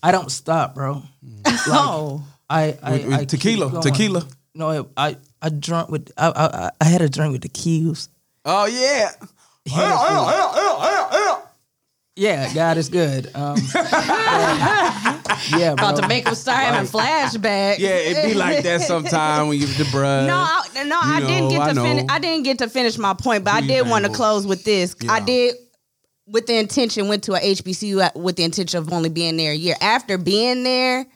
I 0.02 0.12
don't 0.12 0.30
stop 0.30 0.74
bro 0.74 1.02
like, 1.44 1.58
Oh. 1.68 2.24
I 2.48 2.76
I, 2.82 2.92
With- 2.92 3.06
with 3.06 3.14
I 3.14 3.24
tequila, 3.24 3.82
tequila. 3.82 4.26
no 4.54 4.88
I 4.96 5.16
I 5.42 5.48
drunk 5.48 5.90
with 5.90 6.12
I 6.16 6.28
I, 6.28 6.70
I 6.80 6.84
had 6.84 7.02
a 7.02 7.08
drink 7.08 7.32
with 7.32 7.42
the 7.42 7.48
Q's 7.48 8.08
Oh 8.44 8.66
yeah. 8.66 9.10
yeah 12.16 12.52
God 12.54 12.76
is 12.76 12.88
good 12.90 13.30
um, 13.34 13.56
yeah 13.74 15.24
bro. 15.48 15.72
About 15.72 15.96
to 15.96 16.06
make 16.08 16.26
him 16.26 16.34
start 16.34 16.58
having 16.58 16.88
flashbacks. 16.88 17.78
Yeah, 17.78 17.90
it 17.96 18.26
be 18.28 18.34
like 18.34 18.62
that 18.62 18.82
sometime 18.82 19.48
when 19.48 19.58
you 19.58 19.66
the 19.66 19.84
bruh. 19.84 20.26
No, 20.26 20.36
I, 20.36 20.84
no, 20.84 20.98
I 21.02 21.20
know, 21.20 21.26
didn't 21.26 21.48
get 21.50 21.68
to 21.68 21.74
know. 21.74 21.82
finish. 21.82 22.04
I 22.08 22.18
didn't 22.18 22.42
get 22.44 22.58
to 22.58 22.68
finish 22.68 22.98
my 22.98 23.14
point, 23.14 23.44
but 23.44 23.54
I 23.54 23.60
did 23.62 23.88
want 23.88 24.04
to 24.04 24.12
close 24.12 24.46
with 24.46 24.64
this. 24.64 24.94
I 25.08 25.20
did 25.20 25.56
with 26.26 26.46
the 26.46 26.56
intention 26.58 27.08
went 27.08 27.24
to 27.24 27.34
a 27.34 27.38
HBCU 27.40 28.14
with 28.16 28.36
the 28.36 28.44
intention 28.44 28.78
of 28.78 28.92
only 28.92 29.08
being 29.10 29.36
there 29.36 29.52
a 29.52 29.56
year. 29.56 29.74
After 29.80 30.16
being 30.18 30.64
there, 30.64 31.06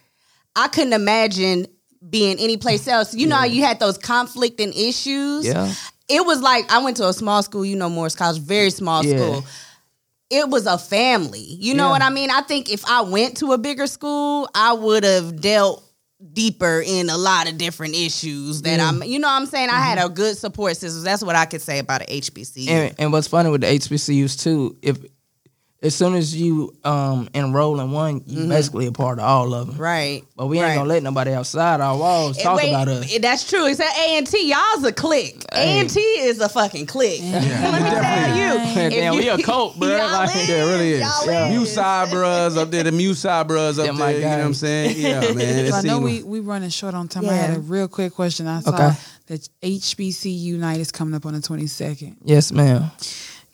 I 0.54 0.68
couldn't 0.68 0.92
imagine 0.92 1.66
being 2.08 2.38
any 2.38 2.56
place 2.56 2.86
else. 2.86 3.14
You 3.14 3.26
know 3.26 3.36
how 3.36 3.44
you 3.44 3.62
had 3.62 3.80
those 3.80 3.98
conflicting 3.98 4.72
issues. 4.72 5.46
Yeah. 5.46 5.72
It 6.08 6.24
was 6.24 6.40
like 6.40 6.70
I 6.70 6.82
went 6.82 6.96
to 6.98 7.08
a 7.08 7.12
small 7.12 7.42
school. 7.42 7.64
You 7.64 7.76
know, 7.76 7.88
Morris 7.88 8.14
College, 8.14 8.40
very 8.40 8.70
small 8.70 9.04
Yeah. 9.04 9.16
school. 9.16 9.44
It 10.30 10.48
was 10.48 10.66
a 10.66 10.76
family. 10.78 11.40
You 11.40 11.74
know 11.74 11.86
Yeah. 11.86 11.90
what 11.92 12.02
I 12.02 12.10
mean? 12.10 12.30
I 12.30 12.42
think 12.42 12.70
if 12.70 12.84
I 12.86 13.00
went 13.00 13.38
to 13.38 13.52
a 13.52 13.58
bigger 13.58 13.86
school, 13.86 14.48
I 14.54 14.74
would 14.74 15.04
have 15.04 15.40
dealt 15.40 15.82
deeper 16.32 16.82
in 16.84 17.10
a 17.10 17.16
lot 17.16 17.48
of 17.48 17.58
different 17.58 17.94
issues 17.94 18.62
that 18.62 18.80
mm-hmm. 18.80 19.02
I'm 19.02 19.08
you 19.08 19.20
know 19.20 19.28
what 19.28 19.40
I'm 19.40 19.46
saying? 19.46 19.70
I 19.70 19.80
had 19.80 19.98
mm-hmm. 19.98 20.12
a 20.12 20.14
good 20.14 20.36
support 20.36 20.76
system. 20.76 21.04
That's 21.04 21.22
what 21.22 21.36
I 21.36 21.44
could 21.44 21.62
say 21.62 21.78
about 21.78 22.02
an 22.02 22.08
HBCU. 22.08 22.68
And, 22.68 22.94
and 22.98 23.12
what's 23.12 23.28
funny 23.28 23.50
with 23.50 23.60
the 23.60 23.68
HBCUs 23.68 24.42
too, 24.42 24.76
if 24.82 24.98
as 25.80 25.94
soon 25.94 26.14
as 26.16 26.34
you 26.34 26.74
um 26.84 27.28
enroll 27.34 27.78
in 27.80 27.92
one, 27.92 28.22
you're 28.26 28.48
basically 28.48 28.86
a 28.86 28.92
part 28.92 29.18
of 29.20 29.24
all 29.24 29.54
of 29.54 29.68
them. 29.68 29.76
right. 29.78 30.24
But 30.36 30.46
we 30.48 30.58
ain't 30.58 30.66
right. 30.66 30.74
gonna 30.74 30.88
let 30.88 31.02
nobody 31.04 31.32
outside 31.32 31.80
our 31.80 31.96
walls 31.96 32.36
And 32.36 32.42
talk 32.44 32.56
wait, 32.56 32.70
about 32.70 32.88
us. 32.88 33.16
That's 33.18 33.48
true. 33.48 33.66
It's 33.66 33.78
at 33.78 33.96
A 33.96 34.18
and 34.18 34.26
T. 34.26 34.50
Y'all's 34.50 34.82
a 34.84 34.92
clique. 34.92 35.44
A 35.52 35.56
and 35.80 35.88
T 35.88 36.00
is 36.00 36.40
a 36.40 36.48
fucking 36.48 36.86
clique. 36.86 37.20
Let 37.22 37.42
me 37.42 37.48
tell 37.48 38.36
you. 38.36 38.70
if 38.86 38.92
Damn, 38.92 39.12
you- 39.14 39.18
we 39.20 39.28
a 39.28 39.38
cult, 39.38 39.78
bro. 39.78 39.88
Y'all 39.96 40.10
Like, 40.12 40.34
is. 40.34 40.48
Yeah, 40.48 40.64
it 40.64 40.68
really 40.72 40.92
is. 40.94 41.00
Y'all 41.00 41.26
Yeah. 41.26 41.46
is. 41.48 41.56
Mute 41.56 41.66
side 41.66 42.10
bros 42.10 42.56
up 42.56 42.70
there, 42.72 42.82
the 42.82 42.92
mute 42.92 43.14
side 43.14 43.46
bros 43.46 43.78
up 43.78 43.86
Yeah, 43.86 43.92
there. 43.92 44.12
You 44.16 44.20
know 44.22 44.28
what 44.30 44.40
I'm 44.46 44.54
saying? 44.54 44.96
Yeah, 44.98 45.20
man. 45.34 45.70
So 45.70 45.76
I 45.76 45.80
know 45.82 46.00
we 46.00 46.22
we 46.24 46.40
running 46.40 46.70
short 46.70 46.94
on 46.94 47.06
time. 47.06 47.28
I 47.28 47.34
had 47.34 47.56
a 47.56 47.60
real 47.60 47.86
quick 47.86 48.14
question. 48.14 48.48
I 48.48 48.60
saw 48.60 48.74
Okay. 48.74 48.90
that 49.28 49.48
HBCU 49.62 50.58
night 50.58 50.80
is 50.80 50.90
coming 50.90 51.14
up 51.14 51.24
on 51.24 51.34
the 51.34 51.40
twenty 51.40 51.66
second. 51.68 52.16
yes, 52.24 52.50
ma'am. 52.50 52.90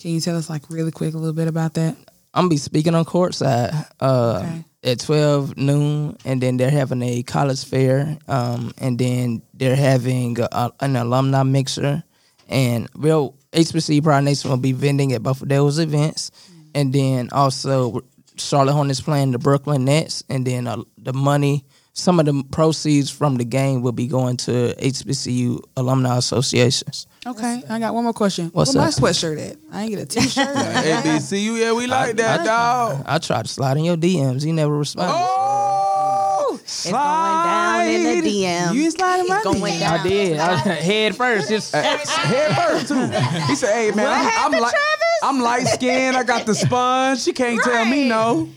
Can 0.00 0.10
you 0.12 0.20
tell 0.20 0.36
us 0.36 0.50
like 0.50 0.62
really 0.68 0.90
quick 0.90 1.14
a 1.14 1.16
little 1.16 1.32
bit 1.32 1.48
about 1.48 1.74
that? 1.74 1.96
I'm 2.34 2.42
gonna 2.42 2.48
be 2.50 2.56
speaking 2.56 2.94
on 2.94 3.04
courtside 3.04 3.86
uh, 4.00 4.40
Okay. 4.42 4.64
at 4.92 4.98
12 5.00 5.56
noon, 5.56 6.16
and 6.24 6.40
then 6.42 6.56
they're 6.56 6.70
having 6.70 7.00
a 7.02 7.22
college 7.22 7.64
fair, 7.64 8.18
um, 8.28 8.72
and 8.78 8.98
then 8.98 9.40
they're 9.54 9.76
having 9.76 10.36
a, 10.40 10.70
an 10.80 10.96
alumni 10.96 11.42
mixer, 11.44 12.02
and 12.48 12.88
real 12.96 13.36
HBC 13.52 14.02
Pride 14.02 14.24
Nation 14.24 14.50
will 14.50 14.56
be 14.56 14.72
vending 14.72 15.12
at 15.12 15.22
both 15.22 15.42
of 15.42 15.48
those 15.48 15.78
events, 15.78 16.32
and 16.74 16.92
then 16.92 17.28
also 17.30 18.00
Charlotte 18.36 18.72
Hornets 18.72 19.00
playing 19.00 19.30
the 19.30 19.38
Brooklyn 19.38 19.84
Nets, 19.84 20.24
and 20.28 20.44
then 20.44 20.66
uh, 20.66 20.82
the 20.98 21.12
money. 21.12 21.64
Some 21.96 22.18
of 22.18 22.26
the 22.26 22.42
proceeds 22.50 23.08
from 23.08 23.36
the 23.36 23.44
game 23.44 23.80
will 23.80 23.92
be 23.92 24.08
going 24.08 24.36
to 24.38 24.74
HBCU 24.78 25.60
alumni 25.76 26.16
associations. 26.16 27.06
Okay, 27.24 27.62
I 27.70 27.78
got 27.78 27.94
one 27.94 28.02
more 28.02 28.12
question. 28.12 28.50
What's 28.52 28.74
Where 28.74 28.82
up? 28.84 29.00
my 29.00 29.08
sweatshirt 29.10 29.50
at? 29.50 29.56
I 29.70 29.82
ain't 29.82 29.90
get 29.90 30.00
a 30.02 30.06
T-shirt. 30.06 30.48
HBCU, 30.56 31.56
yeah, 31.60 31.72
we 31.72 31.86
like 31.86 32.16
that, 32.16 32.44
dog. 32.44 33.04
I 33.06 33.18
tried 33.18 33.42
to 33.46 33.48
slide 33.48 33.76
in 33.76 33.84
your 33.84 33.96
DMs, 33.96 34.44
you 34.44 34.52
never 34.52 34.76
responded. 34.76 35.14
Oh, 35.16 36.58
It's 36.62 36.84
going 36.90 36.94
down 36.96 37.86
in 37.88 38.02
the 38.24 38.28
DM. 38.44 38.74
You 38.74 38.82
ain't 38.84 38.92
sliding 38.92 39.28
my 39.28 39.36
It's 39.36 39.44
going 39.44 39.62
DM. 39.74 39.78
down. 39.80 40.00
I 40.00 40.02
did. 40.02 40.38
I, 40.38 40.56
head 40.56 41.16
first. 41.16 41.48
Just 41.48 41.72
Head 41.74 42.56
first 42.56 42.88
too. 42.88 43.00
He 43.46 43.54
said, 43.54 43.72
"Hey 43.72 43.90
man, 43.94 44.06
I'm, 44.08 44.52
I'm 44.52 44.60
like, 44.60 44.72
Travis? 44.74 45.03
I'm 45.28 45.40
light 45.40 45.66
skinned. 45.66 46.16
I 46.16 46.22
got 46.22 46.46
the 46.46 46.54
sponge. 46.54 47.20
She 47.20 47.32
can't 47.32 47.62
tell 47.62 47.84
me 47.84 48.02
Right. 48.02 48.08
no. 48.08 48.48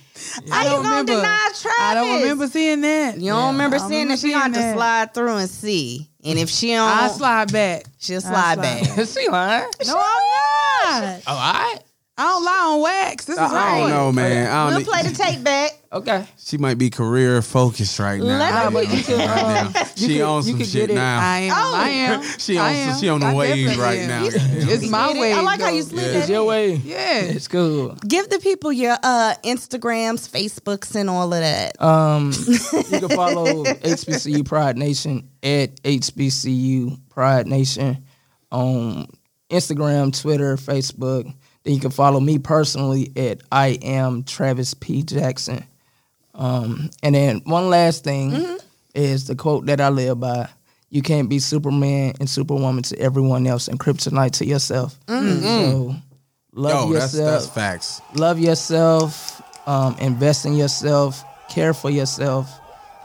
How 0.50 0.64
you 0.78 0.84
gonna 0.84 1.04
deny 1.06 1.50
Travis? 1.62 1.80
I 1.80 1.94
don't 1.94 2.22
remember 2.22 2.48
seeing 2.48 2.82
that. 2.82 3.18
You 3.20 3.32
don't 3.32 3.52
remember 3.54 3.78
don't 3.78 3.88
seeing 3.90 4.02
remember 4.10 4.16
that? 4.16 4.20
She 4.28 4.32
gonna 4.32 4.44
have 4.46 4.54
to 4.54 4.58
seeing 4.60 4.70
that. 4.72 4.76
slide 4.76 5.14
through 5.14 5.36
and 5.38 5.50
see. 5.50 6.10
And 6.24 6.40
if 6.40 6.50
she 6.50 6.72
don't, 6.72 6.90
I 6.90 7.08
slide 7.10 7.52
back. 7.54 7.86
she'll 8.00 8.20
slide 8.22 8.56
slide. 8.56 8.62
back. 8.62 9.06
see 9.06 9.28
lying. 9.32 9.70
No, 9.86 9.96
I'm 9.96 11.04
not. 11.04 11.22
Oh, 11.28 11.32
all 11.34 11.54
right. 11.54 11.80
I 12.18 12.24
don't 12.24 12.44
lie 12.44 12.66
on 12.74 12.82
wax. 12.82 13.26
This 13.26 13.36
is 13.38 13.40
I, 13.40 13.46
I 13.46 13.50
don't 13.80 13.82
right. 13.92 13.96
know, 13.96 14.12
man. 14.12 14.52
I 14.52 14.66
We'll 14.66 14.80
don't. 14.80 14.88
play 14.88 15.04
the 15.04 15.12
tape 15.16 15.44
back. 15.44 15.77
Okay. 15.98 16.26
She 16.38 16.58
might 16.58 16.78
be 16.78 16.90
career 16.90 17.42
focused 17.42 18.00
right 18.00 18.20
now. 18.20 18.26
Let 18.26 18.52
Nah, 18.52 18.60
her 18.66 18.72
but 18.72 18.90
you 18.94 19.04
can. 19.04 19.68
Um, 19.68 19.74
she 19.96 20.18
you 20.18 20.24
on 20.24 20.42
could- 20.42 20.48
you 20.48 20.52
some 20.54 20.60
could 20.60 20.68
shit 20.68 20.88
get 20.88 20.90
it. 20.92 20.96
now. 20.96 21.20
I 21.22 21.38
am. 21.40 21.52
Oh. 21.56 21.76
I 21.76 21.90
am. 21.90 22.24
She 22.40 22.58
I 22.58 22.70
on 22.70 22.76
am. 22.90 23.00
she 23.00 23.10
on 23.10 23.20
the 23.22 23.26
I 23.28 23.34
wave 23.34 23.68
definitely 23.68 23.84
right 23.84 24.00
am. 24.00 24.08
now. 24.10 24.26
It's 24.74 24.90
my 24.90 25.14
way. 25.20 25.34
I 25.34 25.42
like 25.42 25.60
how 25.62 25.70
you 25.70 25.84
though. 25.84 25.90
slid 25.90 26.04
Yeah. 26.06 26.12
that 26.14 26.20
It's 26.20 26.30
your 26.30 26.44
way. 26.46 26.76
Yeah. 26.76 27.20
It's 27.22 27.48
cool. 27.48 27.96
Give 28.08 28.30
the 28.30 28.40
people 28.40 28.72
your 28.72 28.98
uh 29.04 29.34
Instagrams, 29.44 30.30
Facebooks, 30.30 30.96
and 30.96 31.10
all 31.10 31.34
of 31.34 31.40
that. 31.40 31.82
Um, 31.82 32.32
you 32.48 33.00
can 33.00 33.10
follow 33.10 33.64
HBCU 33.64 34.46
Pride 34.46 34.78
Nation 34.78 35.30
at 35.44 35.76
HBCU 35.84 37.00
Pride 37.10 37.48
Nation 37.48 38.04
on 38.52 39.08
Instagram, 39.50 40.20
Twitter, 40.20 40.58
Facebook. 40.58 41.24
Then 41.64 41.74
you 41.74 41.80
can 41.80 41.92
follow 41.92 42.20
me 42.20 42.38
personally 42.40 43.12
at 43.18 43.42
I 43.52 43.78
am 43.82 44.24
Travis 44.24 44.74
P 44.74 45.04
Jackson. 45.04 45.66
Um, 46.38 46.90
and 47.04 47.16
then 47.16 47.42
one 47.46 47.70
last 47.70 48.04
thing 48.04 48.58
is 48.94 49.26
the 49.28 49.36
quote 49.36 49.66
that 49.66 49.82
I 49.82 49.90
live 49.90 50.20
by: 50.20 50.48
"You 50.90 51.02
can't 51.02 51.28
be 51.30 51.40
Superman 51.40 52.14
and 52.20 52.30
Superwoman 52.30 52.84
to 52.84 53.00
everyone 53.00 53.46
else, 53.48 53.68
and 53.68 53.80
Kryptonite 53.80 54.32
to 54.34 54.46
yourself." 54.46 54.98
So 55.08 55.96
love 56.54 56.90
Yo, 56.90 56.94
that's 56.94 57.14
yourself 57.14 57.42
that's 57.42 57.48
facts. 57.48 58.02
love 58.16 58.40
yourself, 58.40 59.42
um, 59.68 59.96
invest 60.00 60.46
in 60.46 60.56
yourself, 60.56 61.24
care 61.50 61.74
for 61.74 61.90
yourself, 61.90 62.50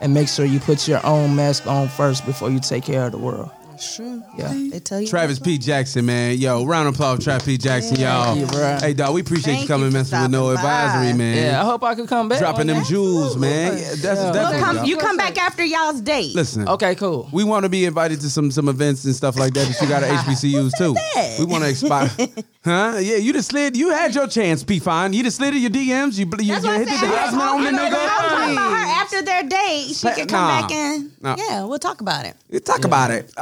and 0.01 0.13
make 0.15 0.29
sure 0.29 0.45
you 0.45 0.61
put 0.61 0.87
your 0.87 1.05
own 1.05 1.35
mask 1.35 1.67
on 1.67 1.89
first 1.89 2.25
before 2.27 2.51
you 2.51 2.61
take 2.61 2.85
care 2.85 3.07
of 3.07 3.13
the 3.13 3.19
world. 3.19 3.51
That's 3.83 3.97
true. 3.97 4.23
Yeah. 4.39 4.53
They 4.71 4.79
tell 4.79 5.01
you. 5.01 5.09
Travis 5.09 5.41
P. 5.41 5.59
Jackson, 5.59 6.07
man. 6.07 6.39
Yo, 6.39 6.65
round 6.65 6.87
of 6.87 6.95
applause, 6.95 7.25
Travis 7.25 7.45
P. 7.45 7.59
Jackson, 7.59 7.97
y'all. 7.99 8.37
you, 8.37 8.47
bruh. 8.47 8.81
Hey, 8.81 8.95
dog, 8.95 9.13
we 9.13 9.23
appreciate 9.23 9.55
Thank 9.55 9.63
you 9.63 9.67
coming 9.69 9.89
you 9.89 9.93
messing 9.93 10.23
with 10.23 10.31
no 10.31 10.47
by. 10.47 10.55
advisory, 10.55 11.19
man. 11.19 11.37
Yeah, 11.37 11.61
I 11.61 11.65
hope 11.65 11.83
I 11.83 11.97
could 11.97 12.09
come 12.09 12.29
back. 12.29 12.39
Dropping 12.39 12.69
them 12.69 12.85
jewels, 12.85 13.37
man. 13.37 13.73
Yeah, 13.77 13.89
that's 13.89 14.05
Yeah. 14.05 14.25
We'll 14.25 14.33
definitely. 14.35 14.61
come, 14.79 14.85
you 14.87 14.97
come 14.99 15.17
back 15.17 15.37
after 15.37 15.65
y'all's 15.65 16.01
date. 16.01 16.33
Listen. 16.37 16.69
Okay, 16.69 16.95
cool. 16.95 17.29
We 17.33 17.43
want 17.43 17.65
to 17.65 17.69
be 17.69 17.85
invited 17.85 18.21
to 18.21 18.31
some 18.31 18.53
some 18.53 18.69
events 18.69 19.05
and 19.05 19.17
stuff 19.17 19.37
like 19.37 19.53
that 19.55 19.67
that 19.67 19.81
you 19.83 19.89
got 19.89 20.05
at 20.05 20.11
HBCUs 20.27 20.79
too. 20.79 20.95
that? 20.95 21.37
We 21.41 21.47
want 21.47 21.65
to 21.65 21.71
expire. 21.71 22.09
huh? 22.65 22.99
Yeah, 23.01 23.17
you 23.17 23.33
just 23.33 23.51
slid. 23.51 23.77
You 23.77 23.91
had 23.91 24.15
your 24.15 24.29
chance, 24.29 24.63
P. 24.63 24.79
Fine. 24.79 25.13
You 25.13 25.25
just 25.25 25.39
slid 25.39 25.55
in 25.57 25.61
your 25.61 25.71
DMs. 25.71 26.17
You, 26.19 26.27
you, 26.27 26.53
That's 26.55 26.65
you 26.65 26.71
hit 26.71 26.89
said. 26.89 27.01
the 27.01 27.07
I 27.07 27.25
was 27.25 27.35
harassment 27.35 27.43
on 27.43 27.65
the 27.65 27.71
talking 27.71 27.89
about- 27.89 27.93
I 27.93 28.23
was 28.23 28.31
talking 28.33 28.53
about 28.53 28.71
nigga. 28.71 28.79
her 28.79 29.03
after 29.03 29.23
their 29.23 29.43
date. 29.43 29.89
She 29.97 30.07
Pa- 30.09 30.15
can 30.15 30.29
come 30.29 30.49
back 30.49 30.71
and 30.71 31.11
yeah, 31.39 31.65
we'll 31.65 31.79
talk 31.81 32.01
about 32.01 32.27
it. 32.27 32.37
You 32.49 32.61
Talk 32.61 32.85
about 32.85 33.11
it. 33.11 33.33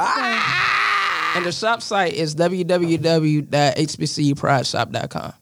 And 1.33 1.45
the 1.45 1.51
shop 1.51 1.81
site 1.81 2.13
is 2.13 2.35
www.hbcuprideshop.com. 2.35 5.33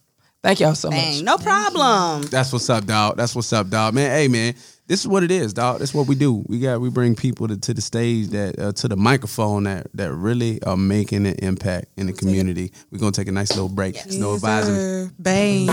Thank 0.41 0.61
y'all 0.61 0.73
so 0.75 0.89
much. 0.89 1.21
No 1.21 1.37
problem. 1.37 2.21
That's 2.23 2.53
what's 2.53 2.69
up, 2.69 2.85
dog. 2.85 3.17
That's 3.17 3.35
what's 3.35 3.51
up, 3.51 3.69
dog. 3.69 3.93
Man, 3.93 4.09
hey, 4.11 4.29
man. 4.29 4.55
This 4.87 5.01
is 5.01 5.07
what 5.07 5.23
it 5.23 5.29
is, 5.29 5.53
dog. 5.53 5.79
That's 5.79 5.93
what 5.93 6.07
we 6.07 6.15
do. 6.15 6.43
We 6.47 6.59
got 6.59 6.81
we 6.81 6.89
bring 6.89 7.15
people 7.15 7.47
to, 7.47 7.57
to 7.57 7.73
the 7.75 7.81
stage 7.81 8.29
that 8.29 8.57
uh, 8.57 8.71
to 8.71 8.87
the 8.87 8.95
microphone 8.95 9.65
that 9.65 9.85
that 9.93 10.11
really 10.13 10.63
are 10.63 10.77
making 10.77 11.27
an 11.27 11.35
impact 11.35 11.89
in 11.95 12.07
the 12.07 12.13
community. 12.13 12.71
We're 12.89 12.97
gonna 12.97 13.11
take 13.11 13.27
a 13.27 13.31
nice 13.31 13.51
little 13.51 13.69
break. 13.69 13.97
It's 13.97 14.15
no 14.15 14.33
advising. 14.33 14.73
Sir, 14.75 15.11
Bang. 15.19 15.67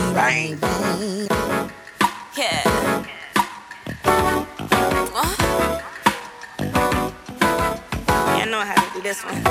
Yeah. 2.36 3.06
Know 8.56 8.64
how 8.64 9.00
this 9.00 9.22
one. 9.22 9.34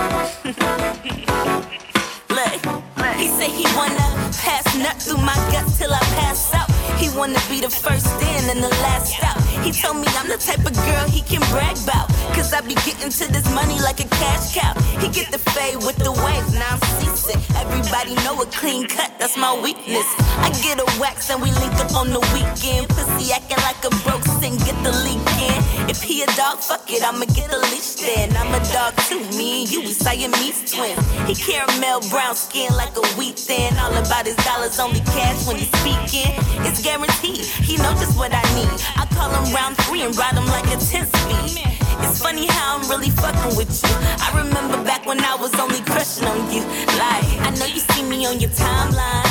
Look, 2.37 3.17
he 3.17 3.27
say 3.27 3.49
he 3.49 3.65
wanna 3.75 4.07
pass 4.41 4.75
nut 4.77 4.99
through 4.99 5.17
my 5.17 5.35
guts 5.51 5.77
till 5.77 5.93
I 5.93 5.99
pass 6.17 6.53
out. 6.55 6.74
He 6.97 7.09
wanna 7.17 7.41
be 7.49 7.61
the 7.61 7.69
first 7.69 8.07
in 8.21 8.49
and 8.49 8.61
the 8.63 8.73
last 8.85 9.15
out. 9.23 9.41
He 9.65 9.71
told 9.71 9.97
me 9.97 10.07
I'm 10.17 10.27
the 10.27 10.37
type 10.37 10.65
of 10.65 10.73
girl 10.85 11.05
he 11.09 11.21
can 11.21 11.41
brag 11.51 11.77
about. 11.83 12.09
Cause 12.35 12.53
I 12.53 12.61
be 12.61 12.75
getting 12.85 13.09
to 13.09 13.25
this 13.31 13.47
money 13.53 13.79
like 13.79 13.99
a 13.99 14.07
cash 14.19 14.55
cow. 14.55 14.73
He 14.99 15.07
get 15.09 15.31
the 15.31 15.39
fade 15.39 15.77
with 15.77 15.97
the 15.97 16.11
waves, 16.11 16.53
now 16.53 16.77
I'm 16.77 16.81
seasick. 16.99 17.41
Everybody 17.55 18.15
know 18.25 18.41
a 18.41 18.45
clean 18.47 18.87
cut, 18.87 19.11
that's 19.19 19.37
my 19.37 19.53
weakness. 19.61 20.05
I 20.43 20.49
get 20.61 20.79
a 20.79 20.87
wax 20.99 21.29
and 21.29 21.41
we 21.41 21.51
link 21.63 21.73
up 21.81 21.95
on 21.95 22.09
the 22.09 22.21
weekend. 22.35 22.89
Pussy 22.89 23.31
acting 23.31 23.61
like 23.63 23.81
a 23.85 23.91
broke 24.03 24.25
sin, 24.41 24.57
get 24.67 24.77
the 24.83 24.91
leak 25.05 25.23
in. 25.41 25.89
If 25.89 26.01
he 26.01 26.23
a 26.23 26.27
dog, 26.35 26.59
fuck 26.59 26.89
it, 26.91 27.03
I'ma 27.03 27.25
get 27.33 27.49
the 27.49 27.59
leash 27.71 27.95
then. 28.03 28.35
I'm 28.35 28.53
a 28.53 28.61
dog 28.73 28.95
too, 29.07 29.23
me 29.37 29.61
and 29.61 29.71
you, 29.71 29.81
we 29.81 29.93
Siamese 29.93 30.71
twins. 30.71 30.99
He 31.27 31.33
caramel 31.35 32.01
brown 32.09 32.35
skin 32.35 32.71
like 32.73 32.95
a 32.97 33.05
wheat 33.17 33.39
thin. 33.39 33.77
All 33.77 33.93
about 33.93 34.25
his 34.25 34.35
dollars, 34.45 34.79
only 34.79 34.99
cash 35.15 35.47
when 35.47 35.57
he's 35.57 35.71
speaking. 35.79 36.33
It's 36.67 36.74
guaranteed, 36.81 37.45
he 37.63 37.77
know 37.77 37.93
just 37.95 38.17
what 38.17 38.31
I 38.33 38.41
need. 38.55 38.69
I 38.95 39.05
call 39.13 39.29
him 39.29 39.53
round 39.53 39.77
three 39.85 40.01
and 40.03 40.15
ride 40.17 40.33
him 40.33 40.47
like 40.47 40.65
a 40.67 40.77
10 40.77 41.05
speed. 41.05 41.61
It's 42.03 42.21
funny 42.21 42.47
how 42.47 42.77
I'm 42.77 42.89
really 42.89 43.09
fucking 43.09 43.55
with 43.55 43.71
you. 43.83 43.95
I 44.19 44.31
remember 44.43 44.83
back 44.83 45.05
when 45.05 45.19
I 45.19 45.35
was 45.35 45.53
only 45.59 45.81
crushing 45.81 46.27
on 46.27 46.51
you. 46.51 46.61
Like, 46.97 47.27
I 47.47 47.49
know 47.59 47.65
you 47.65 47.79
see 47.79 48.03
me 48.03 48.25
on 48.25 48.39
your 48.39 48.51
timeline. 48.51 49.27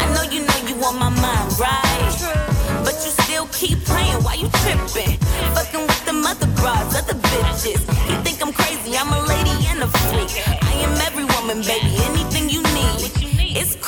I 0.00 0.06
know 0.14 0.22
you 0.22 0.40
know 0.46 0.58
you 0.68 0.76
on 0.84 0.98
my 0.98 1.10
mind, 1.10 1.50
right? 1.58 2.14
But 2.84 2.94
you 3.04 3.10
still 3.24 3.46
keep 3.52 3.84
playing, 3.84 4.22
why 4.22 4.34
you 4.34 4.48
tripping? 4.62 5.18
Fucking 5.54 5.86
with 5.86 6.04
the 6.06 6.12
mother 6.12 6.48
other 6.96 7.14
bitches. 7.14 7.80
You 8.08 8.16
think 8.22 8.40
I'm 8.42 8.52
crazy, 8.52 8.96
I'm 8.96 9.12
a 9.12 9.20
lady 9.26 9.66
and 9.68 9.82
a 9.82 9.88
freak. 9.88 10.30
I 10.62 10.72
am 10.86 10.94
every 11.06 11.24
woman, 11.24 11.60
baby. 11.62 11.94
It's 11.98 12.23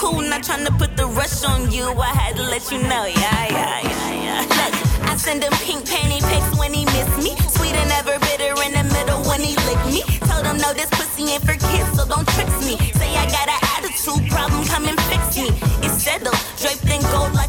cool, 0.07 0.23
not 0.23 0.43
trying 0.43 0.65
to 0.65 0.73
put 0.73 0.97
the 0.97 1.07
rush 1.07 1.45
on 1.45 1.71
you. 1.71 1.85
I 1.85 2.13
had 2.21 2.37
to 2.37 2.43
let 2.43 2.71
you 2.71 2.79
know, 2.79 3.05
yeah, 3.07 3.43
yeah, 3.51 3.81
yeah, 3.83 4.13
yeah. 4.27 4.41
Look, 4.59 4.75
I 5.11 5.17
send 5.17 5.43
him 5.43 5.53
pink 5.67 5.85
panty 5.85 6.21
pics 6.31 6.51
when 6.59 6.73
he 6.73 6.85
miss 6.85 7.11
me. 7.25 7.33
Sweet 7.57 7.75
and 7.75 7.91
ever 7.99 8.19
bitter 8.27 8.55
in 8.67 8.73
the 8.79 8.85
middle 8.97 9.21
when 9.29 9.41
he 9.41 9.55
lick 9.69 9.83
me. 9.87 10.03
Told 10.31 10.47
him 10.47 10.59
no, 10.59 10.73
this 10.73 10.91
pussy 10.91 11.25
ain't 11.35 11.43
for 11.43 11.57
kids, 11.71 11.91
so 11.97 12.07
don't 12.07 12.27
trick 12.35 12.51
me. 12.69 12.77
Say 12.99 13.11
I 13.17 13.27
got 13.37 13.49
an 13.49 13.61
attitude 13.75 14.31
problem, 14.31 14.65
come 14.67 14.87
and 14.87 15.01
fix 15.11 15.37
me. 15.37 15.49
It's 15.85 16.03
settled, 16.03 16.39
draped 16.61 16.87
in 16.87 17.03
gold 17.13 17.35
like 17.35 17.46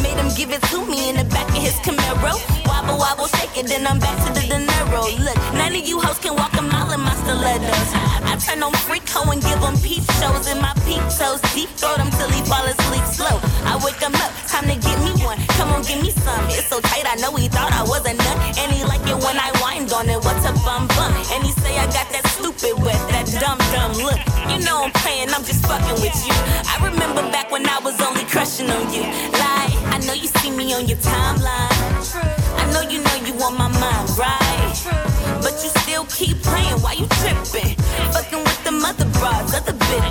Made 0.00 0.16
him 0.16 0.30
give 0.34 0.50
it 0.50 0.62
to 0.72 0.84
me 0.86 1.10
in 1.10 1.16
the 1.16 1.24
back 1.24 1.48
of 1.48 1.60
his 1.60 1.74
Camaro. 1.84 2.32
Wobble, 2.64 2.98
wobble, 2.98 3.28
shake 3.28 3.56
it, 3.56 3.66
then 3.68 3.86
I'm 3.86 3.98
back 3.98 4.16
to 4.24 4.32
the 4.32 4.46
dinero. 4.48 5.02
Look, 5.20 5.36
none 5.52 5.76
of 5.76 5.86
you 5.86 6.00
hoes 6.00 6.18
can 6.18 6.34
walk 6.36 6.56
a 6.56 6.62
mile 6.62 6.90
in 6.92 7.00
my 7.00 7.14
stilettos. 7.20 7.90
I 8.24 8.36
turn 8.40 8.62
on 8.62 8.72
freak 8.88 9.08
hoe 9.08 9.30
and 9.30 9.42
give 9.42 9.60
him 9.60 9.76
peep 9.84 10.04
shows 10.20 10.48
in 10.48 10.58
my 10.60 10.72
peep 10.88 11.04
toes. 11.12 11.40
Deep 11.54 11.68
throat 11.76 12.00
him 12.00 12.10
till 12.16 12.30
he 12.30 12.40
fall 12.48 12.64
asleep 12.64 13.04
slow. 13.12 13.36
I 13.68 13.76
wake 13.84 14.00
him 14.00 14.14
up, 14.16 14.32
time 14.48 14.68
to 14.72 14.76
get 14.76 14.98
me 15.04 15.12
one. 15.24 15.38
Come 15.56 15.68
on, 15.72 15.82
give 15.82 16.00
me 16.00 16.10
some. 16.10 16.44
It's 16.48 16.68
so 16.68 16.80
tight, 16.80 17.04
I 17.04 17.16
know 17.16 17.34
he 17.36 17.48
thought 17.48 17.72
I 17.72 17.82
was 17.82 18.04
a 18.08 18.14
nut. 18.14 18.36
And 18.56 18.72
he 18.72 18.84
like 18.84 19.04
it 19.04 19.18
when 19.20 19.36
I 19.36 19.55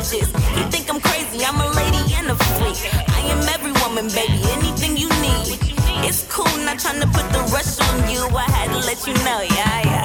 bitches. 0.05 0.29
You 0.57 0.63
think 0.71 0.89
I'm 0.89 0.99
crazy, 0.99 1.45
I'm 1.45 1.59
a 1.59 1.69
lady 1.73 2.13
and 2.15 2.27
a 2.29 2.35
freak. 2.35 2.77
I 3.09 3.19
am 3.33 3.41
every 3.49 3.73
woman, 3.83 4.07
baby, 4.13 4.41
anything 4.51 4.97
you 4.97 5.09
need. 5.21 5.59
It's 6.05 6.25
cool, 6.29 6.45
not 6.63 6.79
trying 6.79 7.01
to 7.01 7.07
put 7.07 7.25
the 7.31 7.39
rush 7.53 7.79
on 7.89 8.09
you. 8.09 8.21
I 8.35 8.45
had 8.51 8.69
to 8.69 8.79
let 8.85 9.05
you 9.07 9.13
know, 9.25 9.41
yeah, 9.41 9.81
yeah, 9.85 10.04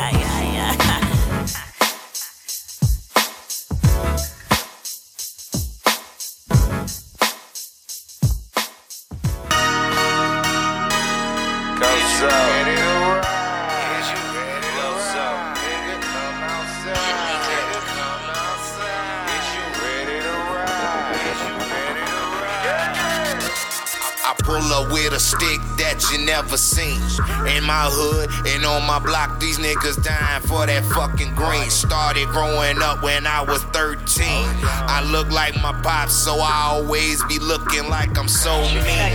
pull 24.42 24.62
up 24.72 24.92
with 24.92 25.12
a 25.12 25.20
stick 25.20 25.60
that 25.76 26.02
you 26.10 26.24
never 26.24 26.56
seen. 26.56 27.00
In 27.46 27.64
my 27.64 27.88
hood 27.90 28.30
and 28.46 28.64
on 28.64 28.86
my 28.86 28.98
block, 28.98 29.40
these 29.40 29.58
niggas 29.58 30.02
dying 30.02 30.42
for 30.42 30.66
that 30.66 30.84
fucking 30.94 31.34
green. 31.34 31.70
Started 31.70 32.28
growing 32.28 32.82
up 32.82 33.02
when 33.02 33.26
I 33.26 33.42
was 33.42 33.62
13. 33.72 34.26
I 34.26 35.02
look 35.10 35.30
like 35.30 35.54
my 35.62 35.72
pops, 35.82 36.14
so 36.14 36.36
I 36.40 36.70
always 36.72 37.22
be 37.24 37.38
looking 37.38 37.88
like 37.88 38.16
I'm 38.18 38.28
so 38.28 38.60
mean. 38.74 39.12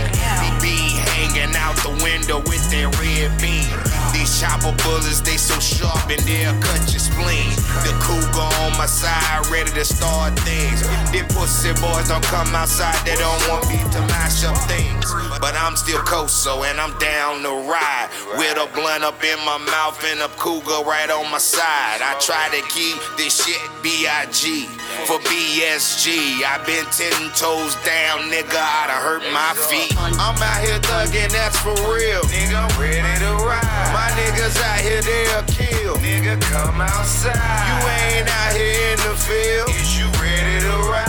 Be 0.60 0.76
hanging 1.12 1.54
out 1.56 1.76
the 1.76 1.90
window 2.02 2.38
with 2.38 2.70
that 2.70 2.88
red 2.98 3.40
beam. 3.40 4.05
These 4.16 4.40
chopper 4.40 4.72
bullets, 4.82 5.20
they 5.20 5.36
so 5.36 5.60
sharp 5.60 6.08
and 6.08 6.20
they'll 6.24 6.56
cut 6.64 6.80
your 6.88 7.04
spleen. 7.04 7.52
The 7.84 7.92
cougar 8.00 8.48
on 8.64 8.72
my 8.80 8.86
side, 8.86 9.44
ready 9.52 9.70
to 9.72 9.84
start 9.84 10.38
things. 10.40 10.80
Them 11.12 11.28
pussy 11.36 11.76
boys 11.84 12.08
don't 12.08 12.24
come 12.24 12.48
outside, 12.54 12.96
they 13.04 13.14
don't 13.16 13.42
want 13.48 13.68
me 13.68 13.76
to 13.76 14.00
mash 14.08 14.42
up 14.44 14.56
things. 14.64 15.04
But 15.38 15.54
I'm 15.54 15.76
still 15.76 16.00
Coso 16.00 16.64
and 16.64 16.80
I'm 16.80 16.96
down 16.98 17.42
to 17.42 17.52
ride. 17.68 18.08
With 18.40 18.56
a 18.56 18.66
blunt 18.72 19.04
up 19.04 19.22
in 19.22 19.36
my 19.44 19.58
mouth 19.58 20.02
and 20.08 20.20
a 20.20 20.28
cougar 20.40 20.80
right 20.88 21.10
on 21.10 21.30
my 21.30 21.38
side. 21.38 22.00
I 22.00 22.16
try 22.18 22.48
to 22.56 22.62
keep 22.72 22.96
this 23.18 23.44
shit 23.44 23.60
B.I.G. 23.82 24.64
for 25.04 25.18
BSG. 25.28 26.40
i 26.46 26.56
been 26.64 26.86
ten 26.88 27.30
toes 27.36 27.76
down, 27.84 28.30
nigga, 28.32 28.56
I 28.56 28.88
done 28.88 29.02
hurt 29.02 29.24
my 29.32 29.52
feet. 29.68 29.92
I'm 29.98 30.36
out 30.40 30.60
here 30.64 30.80
thugging, 30.80 31.30
that's 31.32 31.58
for 31.58 31.76
real. 31.92 32.22
Nigga, 32.32 32.56
I'm 32.56 32.80
ready 32.80 33.12
to 33.24 33.32
ride. 33.44 33.62
My 33.92 34.08
niggas 34.16 34.56
out 34.62 34.80
here, 34.80 35.02
they'll 35.02 35.42
kill. 35.44 35.96
Nigga, 35.96 36.40
come 36.48 36.80
outside. 36.80 37.34
You 37.34 37.76
ain't 38.16 38.28
out 38.28 38.56
here 38.56 38.92
in 38.92 38.98
the 39.04 39.16
field. 39.16 39.68
Is 39.70 39.98
you 39.98 40.06
ready 40.22 40.60
to 40.60 40.76
ride? 40.90 41.05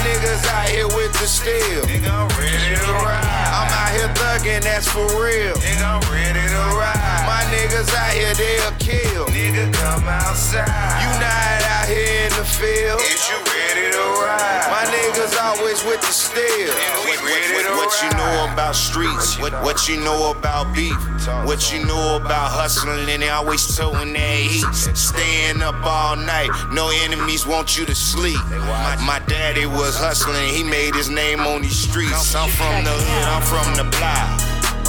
My 0.00 0.06
niggas 0.06 0.46
out 0.48 0.68
here 0.70 0.88
with 0.96 1.12
the 1.20 1.26
steel. 1.28 1.84
Nigga, 1.84 2.08
I'm 2.08 2.28
ready 2.40 2.72
to 2.74 2.92
ride. 3.04 3.20
I'm 3.52 3.68
out 3.68 3.92
here 3.92 4.08
thugging, 4.16 4.62
that's 4.62 4.88
for 4.88 5.04
real. 5.20 5.52
Nigga, 5.60 5.84
I'm 5.84 6.00
ready 6.08 6.40
to 6.40 6.62
ride. 6.72 7.20
My 7.28 7.44
niggas 7.52 7.92
out 7.92 8.16
here, 8.16 8.32
they'll 8.32 8.72
kill. 8.80 9.26
Nigga, 9.26 9.70
come 9.74 10.08
outside. 10.08 10.64
You 11.04 11.10
not 11.20 11.60
out 11.68 11.86
here 11.86 12.24
in 12.24 12.32
the 12.32 12.48
field. 12.48 12.98
Is 13.12 13.28
you 13.28 13.36
ready 13.44 13.92
to 13.92 14.04
ride? 14.24 14.72
My 14.72 14.88
niggas 14.88 15.36
always 15.36 15.84
with 15.84 16.00
the 16.00 16.14
steel. 16.16 16.72
What, 17.04 17.20
what, 17.20 17.76
what 17.76 18.02
you 18.02 18.08
know 18.16 18.48
about 18.50 18.74
streets? 18.74 19.38
What, 19.38 19.52
what 19.62 19.86
you 19.86 20.00
know 20.00 20.30
about 20.30 20.74
beef? 20.74 20.96
What 21.44 21.70
you 21.72 21.84
know 21.84 22.16
about 22.16 22.50
hustling 22.50 23.08
and 23.10 23.22
they 23.22 23.28
always 23.28 23.76
towing 23.76 24.14
their 24.14 24.36
heat? 24.36 24.64
Staying 24.72 25.60
up 25.60 25.76
all 25.84 26.16
night, 26.16 26.48
no 26.72 26.88
enemies 27.04 27.46
want 27.46 27.76
you 27.76 27.84
to 27.84 27.94
sleep. 27.94 28.40
My, 28.48 28.96
my 29.04 29.20
daddy 29.26 29.66
was 29.66 29.89
hustling, 29.96 30.48
he 30.52 30.62
made 30.62 30.94
his 30.94 31.08
name 31.08 31.40
on 31.40 31.62
these 31.62 31.78
streets. 31.78 32.34
I'm 32.34 32.50
from 32.50 32.84
the 32.84 32.90
hood, 32.90 33.26
I'm 33.26 33.42
from 33.42 33.74
the 33.74 33.86
block. 33.96 34.40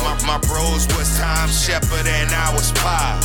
My, 0.02 0.18
my 0.26 0.40
bros 0.50 0.90
was 0.98 1.08
Tom 1.20 1.50
Shepard 1.50 2.08
and 2.10 2.30
I 2.34 2.50
was 2.54 2.72
Pop. 2.82 3.22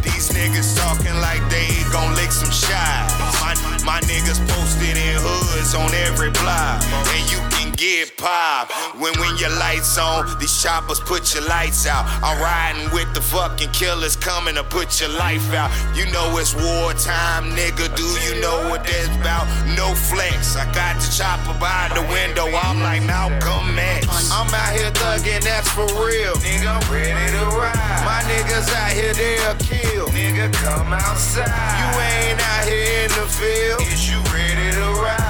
These 0.00 0.32
niggas 0.32 0.76
talking 0.76 1.14
like 1.20 1.44
they 1.52 1.68
gon' 1.92 2.16
lick 2.16 2.32
some 2.32 2.50
shots. 2.50 3.12
My, 3.44 3.52
my 3.84 4.00
niggas 4.08 4.40
posted 4.48 4.96
in 4.96 5.16
hoods 5.20 5.74
on 5.74 5.92
every 5.92 6.30
block. 6.30 6.80
And 7.12 7.24
you 7.30 7.38
get 7.76 8.16
pop. 8.16 8.72
When 8.96 9.12
when 9.20 9.36
your 9.36 9.50
lights 9.50 9.98
on, 9.98 10.38
these 10.38 10.62
choppers 10.62 11.00
put 11.00 11.34
your 11.34 11.44
lights 11.44 11.86
out. 11.86 12.04
I'm 12.24 12.40
riding 12.40 12.90
with 12.92 13.12
the 13.14 13.20
fucking 13.20 13.70
killers 13.70 14.16
coming 14.16 14.54
to 14.56 14.64
put 14.64 15.00
your 15.00 15.10
life 15.10 15.52
out. 15.52 15.70
You 15.94 16.10
know 16.10 16.36
it's 16.38 16.54
wartime, 16.54 17.52
nigga. 17.52 17.94
Do 17.94 18.08
you 18.24 18.40
know 18.40 18.68
what 18.70 18.84
that's 18.84 19.08
about? 19.20 19.46
No 19.76 19.94
flex. 19.94 20.56
I 20.56 20.64
got 20.72 20.96
the 20.96 21.08
chopper 21.12 21.58
by 21.60 21.92
the 21.94 22.02
window. 22.08 22.48
I'm 22.48 22.80
like 22.80 23.02
Malcolm 23.04 23.78
X. 23.78 24.08
I'm 24.32 24.48
out 24.52 24.72
here 24.72 24.90
thugging, 24.90 25.44
that's 25.44 25.68
for 25.70 25.86
real. 26.00 26.34
Nigga, 26.40 26.80
I'm 26.80 26.92
ready 26.92 27.26
to 27.36 27.44
ride. 27.56 28.02
My 28.08 28.24
niggas 28.24 28.72
out 28.72 28.92
here, 28.92 29.12
they'll 29.12 29.54
kill. 29.60 30.08
Nigga, 30.08 30.52
come 30.64 30.92
outside. 30.92 31.44
You 31.44 31.88
ain't 32.00 32.40
out 32.40 32.64
here 32.68 33.04
in 33.04 33.10
the 33.12 33.26
field. 33.28 33.80
Is 33.82 34.08
you 34.08 34.18
ready 34.32 34.72
to 34.72 35.02
ride? 35.02 35.25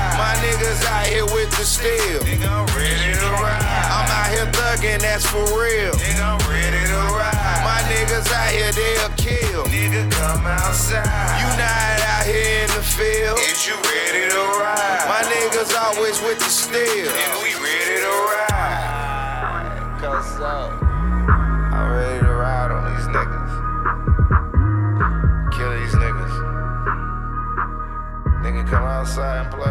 Niggas 0.66 0.83
out 0.90 1.07
here 1.07 1.24
with 1.26 1.46
the 1.55 1.62
steel. 1.62 2.18
Nigga, 2.26 2.50
I'm 2.50 2.66
ready 2.74 3.14
to 3.14 3.31
ride. 3.38 3.62
I'm 3.87 4.11
out 4.11 4.35
here 4.35 4.50
thugging, 4.50 4.98
that's 4.98 5.24
for 5.24 5.46
real. 5.55 5.94
Nigga, 5.94 6.26
I'm 6.26 6.42
ready 6.50 6.83
to 6.90 7.00
ride. 7.14 7.62
My 7.62 7.79
niggas 7.87 8.26
out 8.35 8.50
here, 8.50 8.72
they'll 8.74 9.14
kill. 9.14 9.62
Nigga, 9.70 10.11
come 10.11 10.44
outside. 10.44 11.07
You 11.38 11.46
not 11.55 12.02
out 12.11 12.26
here 12.26 12.66
in 12.66 12.70
the 12.74 12.83
field. 12.83 13.38
Is 13.46 13.62
you 13.62 13.79
ready 13.79 14.26
to 14.26 14.42
ride? 14.59 15.07
My 15.07 15.22
niggas 15.31 15.70
always 15.70 16.20
with 16.22 16.40
the 16.40 16.50
steel. 16.50 16.83
Is 16.83 17.14
we 17.46 17.55
ready 17.62 18.02
to 18.02 18.11
ride? 18.35 19.70
Cause 20.02 20.40
uh, 20.40 20.74
I'm 20.83 21.94
ready 21.94 22.26
to 22.26 22.33
ride 22.35 22.74
on 22.74 22.90
these 22.90 23.07
niggas. 23.07 23.55
Kill 25.55 25.70
these 25.79 25.94
niggas. 25.94 26.35
Nigga, 28.42 28.66
come 28.68 28.83
outside 28.83 29.46
and 29.46 29.55
play. 29.55 29.65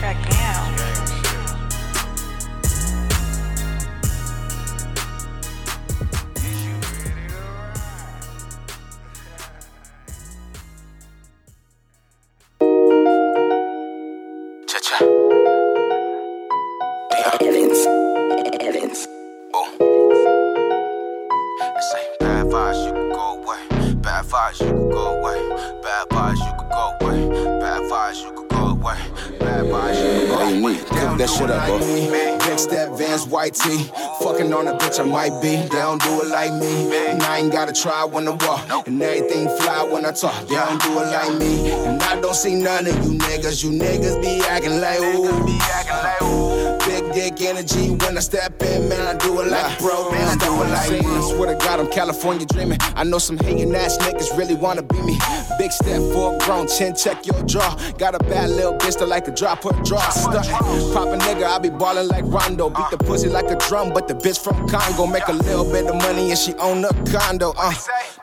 Purchase 0.00 0.39
white 33.50 33.54
tee. 33.54 33.90
Fucking 34.22 34.52
on 34.52 34.68
a 34.68 34.74
bitch, 34.74 35.00
I 35.00 35.04
might 35.04 35.40
be. 35.42 35.56
They 35.56 35.68
don't 35.68 36.02
do 36.02 36.22
it 36.22 36.28
like 36.28 36.52
me. 36.54 36.96
And 37.08 37.22
I 37.22 37.38
ain't 37.38 37.52
gotta 37.52 37.72
try 37.72 38.04
when 38.04 38.28
I 38.28 38.32
walk. 38.32 38.86
And 38.86 39.02
everything 39.02 39.48
fly 39.58 39.82
when 39.82 40.04
I 40.04 40.12
talk. 40.12 40.46
They 40.48 40.54
don't 40.54 40.80
do 40.82 40.90
it 40.92 41.06
like 41.06 41.38
me. 41.38 41.70
And 41.70 42.02
I 42.02 42.20
don't 42.20 42.34
see 42.34 42.54
none 42.54 42.86
of 42.86 42.94
you 43.04 43.18
niggas. 43.18 43.62
You 43.64 43.70
niggas 43.70 44.20
be 44.20 44.42
acting 44.46 44.80
like 44.80 45.00
ooh. 45.00 46.79
Be 47.14 47.22
acting 47.22 47.30
like, 47.30 47.30
ooh. 47.30 47.30
Big 47.30 47.36
dick 47.36 47.48
energy 47.48 47.90
when 48.04 48.16
I 48.16 48.20
step 48.20 48.62
in, 48.62 48.88
man. 48.88 49.06
I 49.06 49.18
do 49.18 49.40
it 49.40 49.48
like 49.48 49.78
bro, 49.78 50.10
man. 50.10 50.28
I 50.28 50.44
do 50.44 50.62
it 50.62 50.68
like. 50.68 51.04
I 51.04 51.20
swear 51.20 51.54
to 51.54 51.64
God, 51.64 51.80
I'm 51.80 51.90
California 51.90 52.46
dreaming. 52.46 52.78
I 52.96 53.04
know 53.04 53.18
some 53.18 53.38
hating 53.38 53.74
ass 53.74 53.98
niggas 53.98 54.36
really 54.36 54.54
wanna 54.54 54.82
be 54.82 55.00
me. 55.02 55.18
Big 55.58 55.72
step 55.72 56.00
for 56.12 56.34
a 56.34 56.38
grown 56.38 56.68
chin, 56.68 56.94
check 56.94 57.26
your 57.26 57.42
jaw. 57.44 57.76
Got 57.98 58.14
a 58.14 58.18
bad 58.18 58.50
little 58.50 58.74
bitch 58.74 58.98
that 58.98 59.06
like 59.06 59.24
to 59.24 59.30
drop 59.30 59.62
her 59.64 59.72
draw. 59.82 60.00
Stuck. 60.10 60.46
Pop 60.46 61.08
a 61.08 61.18
nigga, 61.18 61.44
I 61.44 61.58
be 61.58 61.70
ballin' 61.70 62.08
like 62.08 62.24
Rondo. 62.26 62.70
Beat 62.70 62.90
the 62.90 62.98
pussy 62.98 63.28
like 63.28 63.50
a 63.50 63.56
drum, 63.56 63.92
but 63.92 64.08
the 64.08 64.14
bitch 64.14 64.42
from 64.42 64.68
Congo 64.68 65.06
make 65.06 65.28
a 65.28 65.32
little 65.32 65.64
bit 65.64 65.86
of 65.86 65.96
money 65.96 66.30
and 66.30 66.38
she 66.38 66.54
own 66.54 66.84
a 66.84 66.92
condo. 67.10 67.52
Uh, 67.56 67.74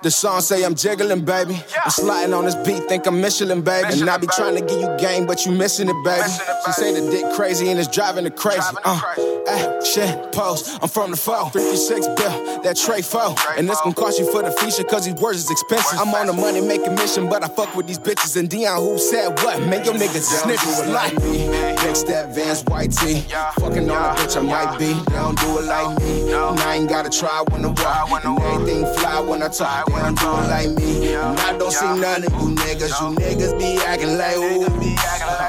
the 0.01 0.11
song 0.11 0.41
say 0.41 0.63
I'm 0.63 0.75
jiggling, 0.75 1.25
baby. 1.25 1.61
I'm 1.83 1.91
sliding 1.91 2.33
on 2.33 2.45
this 2.45 2.55
beat, 2.55 2.83
think 2.87 3.05
I'm 3.07 3.21
Michelin, 3.21 3.61
baby. 3.61 3.99
And 3.99 4.09
I 4.09 4.17
be 4.17 4.27
trying 4.27 4.55
to 4.55 4.61
give 4.61 4.79
you 4.79 4.95
game, 4.97 5.25
but 5.25 5.45
you 5.45 5.51
missing 5.51 5.89
it, 5.89 6.03
baby. 6.03 6.27
She 6.65 6.71
say 6.71 6.99
the 6.99 7.09
dick 7.11 7.33
crazy 7.35 7.69
and 7.69 7.79
it's 7.79 7.87
driving 7.87 8.23
her 8.25 8.29
crazy. 8.29 8.61
Uh, 8.83 9.83
shit 9.83 10.31
pose. 10.31 10.77
I'm 10.81 10.89
from 10.89 11.11
the 11.11 11.17
foe. 11.17 11.49
56 11.49 12.07
bill, 12.07 12.61
that 12.61 12.77
tray 12.77 13.01
foe. 13.01 13.35
And 13.57 13.69
this 13.69 13.79
gon' 13.81 13.93
cost 13.93 14.19
you 14.19 14.31
for 14.31 14.41
the 14.43 14.51
feature, 14.51 14.83
cause 14.83 15.05
these 15.05 15.15
words 15.15 15.39
is 15.39 15.51
expensive. 15.51 15.99
I'm 15.99 16.13
on 16.13 16.27
the 16.27 16.33
money 16.33 16.61
making 16.61 16.95
mission, 16.95 17.29
but 17.29 17.43
I 17.43 17.47
fuck 17.47 17.75
with 17.75 17.87
these 17.87 17.99
bitches. 17.99 18.37
And 18.37 18.49
Dion, 18.49 18.79
who 18.81 18.97
said 18.97 19.29
what? 19.43 19.59
Man, 19.61 19.83
your 19.85 19.93
niggas 19.93 20.27
snitches 20.41 20.91
like 20.93 21.13
me. 21.23 21.47
Big 21.83 21.95
step, 21.95 22.29
Vans, 22.29 22.63
white 22.65 22.91
tee. 22.91 23.21
Fucking 23.59 23.89
on 23.89 24.15
a 24.15 24.19
bitch, 24.19 24.37
I 24.37 24.41
might 24.41 24.77
be. 24.77 24.93
They 24.93 25.15
don't 25.15 25.39
do 25.39 25.59
it 25.59 25.65
like 25.65 25.99
me. 25.99 26.33
And 26.33 26.59
I 26.59 26.75
ain't 26.75 26.89
gotta 26.89 27.09
try 27.09 27.43
when 27.49 27.65
I 27.65 27.69
walk. 27.69 28.25
And 28.25 28.39
everything 28.39 28.85
fly 28.95 29.19
when 29.19 29.41
I 29.43 29.47
talk. 29.49 29.87
They 29.87 29.93
don't 29.93 30.17
do 30.19 30.27
it 30.27 30.47
like 30.49 30.69
me. 30.77 31.13
And 31.13 31.39
I 31.39 31.57
don't 31.57 31.71
see 31.71 31.85
none 31.85 32.23
of 32.23 32.31
you 32.33 32.55
niggas. 32.55 32.93
You 33.01 33.15
niggas 33.17 33.57
be 33.59 33.77
acting 33.83 34.17
like 34.17 34.37
ooh. 34.37 35.46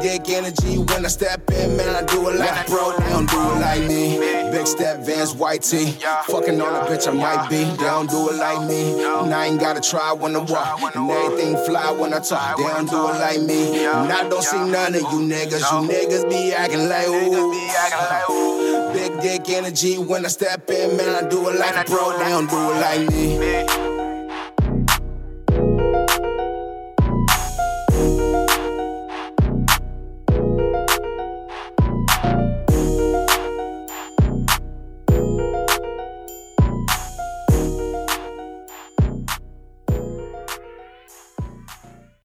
Dick 0.00 0.28
energy 0.28 0.78
when 0.78 1.04
I 1.04 1.08
step 1.08 1.50
in, 1.50 1.76
man. 1.76 1.94
I 1.94 2.02
do 2.02 2.28
it 2.28 2.36
like 2.36 2.66
bro, 2.66 2.96
they 2.98 3.08
don't 3.10 3.28
do 3.28 3.36
it 3.36 3.60
like 3.60 3.82
me. 3.82 4.18
Big 4.50 4.66
step, 4.66 5.00
Vans, 5.00 5.34
white 5.34 5.62
tee. 5.62 5.92
Fucking 6.26 6.60
on 6.60 6.74
a 6.74 6.88
bitch, 6.88 7.08
I 7.08 7.12
might 7.12 7.48
be. 7.48 7.64
They 7.64 7.84
don't 7.84 8.08
do 8.10 8.30
it 8.30 8.36
like 8.36 8.66
me. 8.68 9.04
And 9.04 9.34
I 9.34 9.46
ain't 9.46 9.60
gotta 9.60 9.80
try 9.80 10.12
when 10.12 10.36
I 10.36 10.40
walk. 10.40 10.94
And 10.94 11.10
everything 11.10 11.56
fly 11.64 11.90
when 11.90 12.14
I 12.14 12.20
talk. 12.20 12.56
They 12.56 12.64
don't 12.64 12.88
do 12.88 13.08
it 13.08 13.18
like 13.18 13.42
me. 13.42 13.84
And 13.86 14.12
I 14.12 14.28
don't 14.28 14.42
see 14.42 14.58
none 14.58 14.94
of 14.94 15.00
you 15.00 15.20
niggas. 15.20 15.60
You 15.60 15.88
niggas 15.88 16.28
be 16.28 16.52
acting 16.52 16.88
like 16.88 17.08
ooh. 17.08 17.50
Be 17.50 17.70
acting 17.76 17.98
like, 18.10 18.30
ooh. 18.30 18.92
Big 18.92 19.20
dick 19.20 19.48
energy 19.50 19.98
when 19.98 20.24
I 20.24 20.28
step 20.28 20.68
in, 20.70 20.96
man. 20.96 21.24
I 21.24 21.28
do 21.28 21.48
it 21.48 21.58
like 21.58 21.76
a 21.76 21.90
bro, 21.90 22.18
they 22.18 22.30
don't 22.30 22.48
do 22.48 22.56
it 22.56 22.80
like 22.80 23.10
me. 23.10 23.87